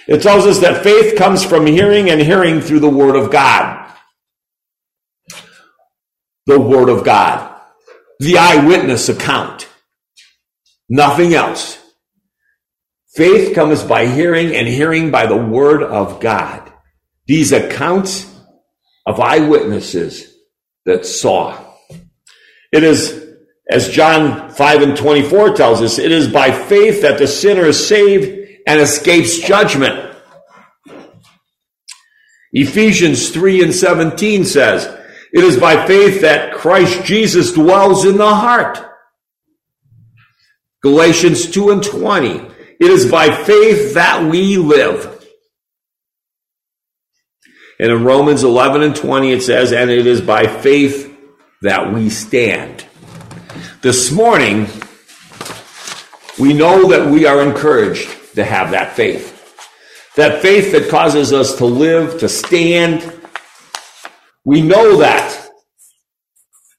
it 0.07 0.21
tells 0.21 0.45
us 0.45 0.59
that 0.59 0.83
faith 0.83 1.17
comes 1.17 1.43
from 1.43 1.65
hearing 1.65 2.09
and 2.09 2.21
hearing 2.21 2.61
through 2.61 2.79
the 2.79 2.89
Word 2.89 3.15
of 3.15 3.31
God. 3.31 3.93
The 6.45 6.59
Word 6.59 6.89
of 6.89 7.03
God. 7.03 7.59
The 8.19 8.37
eyewitness 8.37 9.09
account. 9.09 9.67
Nothing 10.89 11.33
else. 11.33 11.80
Faith 13.13 13.53
comes 13.53 13.83
by 13.83 14.07
hearing 14.07 14.55
and 14.55 14.67
hearing 14.67 15.11
by 15.11 15.25
the 15.25 15.37
Word 15.37 15.83
of 15.83 16.21
God. 16.21 16.71
These 17.27 17.51
accounts 17.51 18.31
of 19.05 19.19
eyewitnesses 19.19 20.33
that 20.85 21.05
saw. 21.05 21.57
It 22.71 22.83
is, 22.83 23.35
as 23.69 23.89
John 23.89 24.49
5 24.51 24.81
and 24.81 24.97
24 24.97 25.55
tells 25.55 25.81
us, 25.81 25.99
it 25.99 26.11
is 26.11 26.29
by 26.29 26.51
faith 26.51 27.01
that 27.01 27.17
the 27.17 27.27
sinner 27.27 27.65
is 27.65 27.85
saved 27.85 28.61
and 28.65 28.79
escapes 28.79 29.39
judgment. 29.39 30.15
Ephesians 32.53 33.29
3 33.29 33.63
and 33.63 33.73
17 33.73 34.45
says, 34.45 34.85
It 35.33 35.43
is 35.43 35.57
by 35.57 35.85
faith 35.85 36.21
that 36.21 36.53
Christ 36.53 37.03
Jesus 37.05 37.51
dwells 37.53 38.05
in 38.05 38.17
the 38.17 38.33
heart. 38.33 38.79
Galatians 40.81 41.49
2 41.51 41.71
and 41.71 41.83
20, 41.83 42.50
It 42.81 42.89
is 42.89 43.11
by 43.11 43.29
faith 43.43 43.93
that 43.93 44.23
we 44.23 44.57
live. 44.57 45.23
And 47.79 47.91
in 47.91 48.03
Romans 48.03 48.43
11 48.43 48.81
and 48.81 48.95
20, 48.95 49.31
it 49.31 49.43
says, 49.43 49.71
And 49.71 49.91
it 49.91 50.07
is 50.07 50.19
by 50.19 50.47
faith 50.47 51.15
that 51.61 51.93
we 51.93 52.09
stand. 52.09 52.83
This 53.83 54.11
morning, 54.11 54.65
we 56.39 56.53
know 56.53 56.89
that 56.89 57.07
we 57.07 57.27
are 57.27 57.43
encouraged 57.43 58.33
to 58.33 58.43
have 58.43 58.71
that 58.71 58.95
faith. 58.95 59.37
That 60.15 60.41
faith 60.41 60.71
that 60.71 60.89
causes 60.89 61.33
us 61.33 61.57
to 61.57 61.65
live, 61.65 62.19
to 62.21 62.29
stand. 62.29 63.13
We 64.43 64.63
know 64.63 64.97
that. 64.97 65.49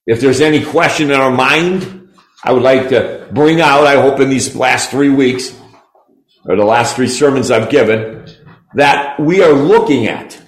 If 0.04 0.20
there's 0.20 0.40
any 0.40 0.64
question 0.64 1.12
in 1.12 1.20
our 1.20 1.30
mind, 1.30 2.10
I 2.42 2.50
would 2.50 2.64
like 2.64 2.88
to 2.88 3.28
bring 3.32 3.60
out, 3.60 3.86
I 3.86 4.02
hope 4.02 4.18
in 4.18 4.30
these 4.30 4.56
last 4.56 4.90
three 4.90 5.08
weeks, 5.08 5.61
or 6.44 6.56
the 6.56 6.64
last 6.64 6.96
three 6.96 7.08
sermons 7.08 7.50
I've 7.50 7.70
given, 7.70 8.26
that 8.74 9.20
we 9.20 9.42
are 9.42 9.52
looking 9.52 10.06
at 10.06 10.40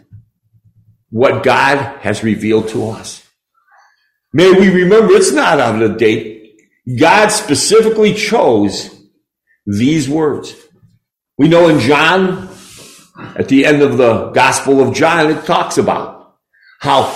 what 1.10 1.42
God 1.44 1.98
has 2.00 2.24
revealed 2.24 2.68
to 2.68 2.88
us. 2.88 3.24
May 4.32 4.50
we 4.50 4.68
remember 4.68 5.14
it's 5.14 5.32
not 5.32 5.60
out 5.60 5.80
of 5.80 5.96
date. 5.96 6.60
God 6.98 7.28
specifically 7.28 8.14
chose 8.14 8.90
these 9.66 10.08
words. 10.08 10.54
We 11.38 11.48
know 11.48 11.68
in 11.68 11.78
John, 11.78 12.48
at 13.36 13.48
the 13.48 13.64
end 13.64 13.82
of 13.82 13.96
the 13.96 14.30
Gospel 14.30 14.80
of 14.80 14.94
John, 14.94 15.30
it 15.30 15.44
talks 15.44 15.78
about 15.78 16.36
how 16.80 17.12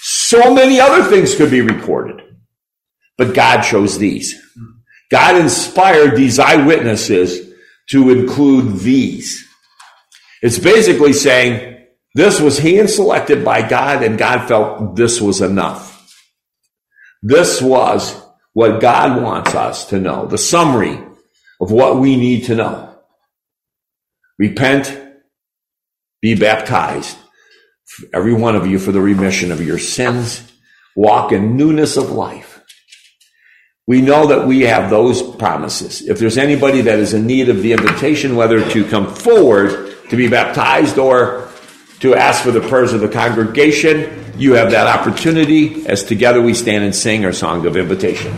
so 0.00 0.52
many 0.52 0.80
other 0.80 1.04
things 1.04 1.34
could 1.34 1.50
be 1.50 1.60
recorded. 1.60 2.22
But 3.16 3.34
God 3.34 3.62
chose 3.62 3.98
these. 3.98 4.34
God 5.10 5.36
inspired 5.36 6.16
these 6.16 6.38
eyewitnesses 6.38 7.47
to 7.90 8.10
include 8.10 8.80
these. 8.80 9.46
It's 10.42 10.58
basically 10.58 11.12
saying 11.12 11.86
this 12.14 12.40
was 12.40 12.58
hand 12.58 12.90
selected 12.90 13.44
by 13.44 13.66
God 13.66 14.02
and 14.02 14.18
God 14.18 14.46
felt 14.48 14.96
this 14.96 15.20
was 15.20 15.40
enough. 15.40 15.94
This 17.22 17.60
was 17.60 18.20
what 18.52 18.80
God 18.80 19.22
wants 19.22 19.54
us 19.54 19.86
to 19.86 19.98
know. 19.98 20.26
The 20.26 20.38
summary 20.38 21.00
of 21.60 21.70
what 21.70 21.98
we 21.98 22.16
need 22.16 22.44
to 22.44 22.54
know. 22.54 22.96
Repent, 24.38 24.96
be 26.22 26.34
baptized, 26.34 27.16
every 28.12 28.32
one 28.32 28.54
of 28.54 28.66
you 28.66 28.78
for 28.78 28.92
the 28.92 29.00
remission 29.00 29.50
of 29.50 29.64
your 29.64 29.78
sins, 29.78 30.52
walk 30.94 31.32
in 31.32 31.56
newness 31.56 31.96
of 31.96 32.10
life. 32.10 32.57
We 33.88 34.02
know 34.02 34.26
that 34.26 34.46
we 34.46 34.64
have 34.64 34.90
those 34.90 35.22
promises. 35.22 36.06
If 36.06 36.18
there's 36.18 36.36
anybody 36.36 36.82
that 36.82 36.98
is 36.98 37.14
in 37.14 37.26
need 37.26 37.48
of 37.48 37.62
the 37.62 37.72
invitation, 37.72 38.36
whether 38.36 38.60
to 38.72 38.84
come 38.84 39.14
forward 39.14 39.96
to 40.10 40.16
be 40.16 40.28
baptized 40.28 40.98
or 40.98 41.48
to 42.00 42.14
ask 42.14 42.42
for 42.42 42.50
the 42.50 42.60
prayers 42.60 42.92
of 42.92 43.00
the 43.00 43.08
congregation, 43.08 44.34
you 44.36 44.52
have 44.52 44.72
that 44.72 44.86
opportunity 44.86 45.86
as 45.86 46.04
together 46.04 46.42
we 46.42 46.52
stand 46.52 46.84
and 46.84 46.94
sing 46.94 47.24
our 47.24 47.32
song 47.32 47.64
of 47.64 47.78
invitation. 47.78 48.36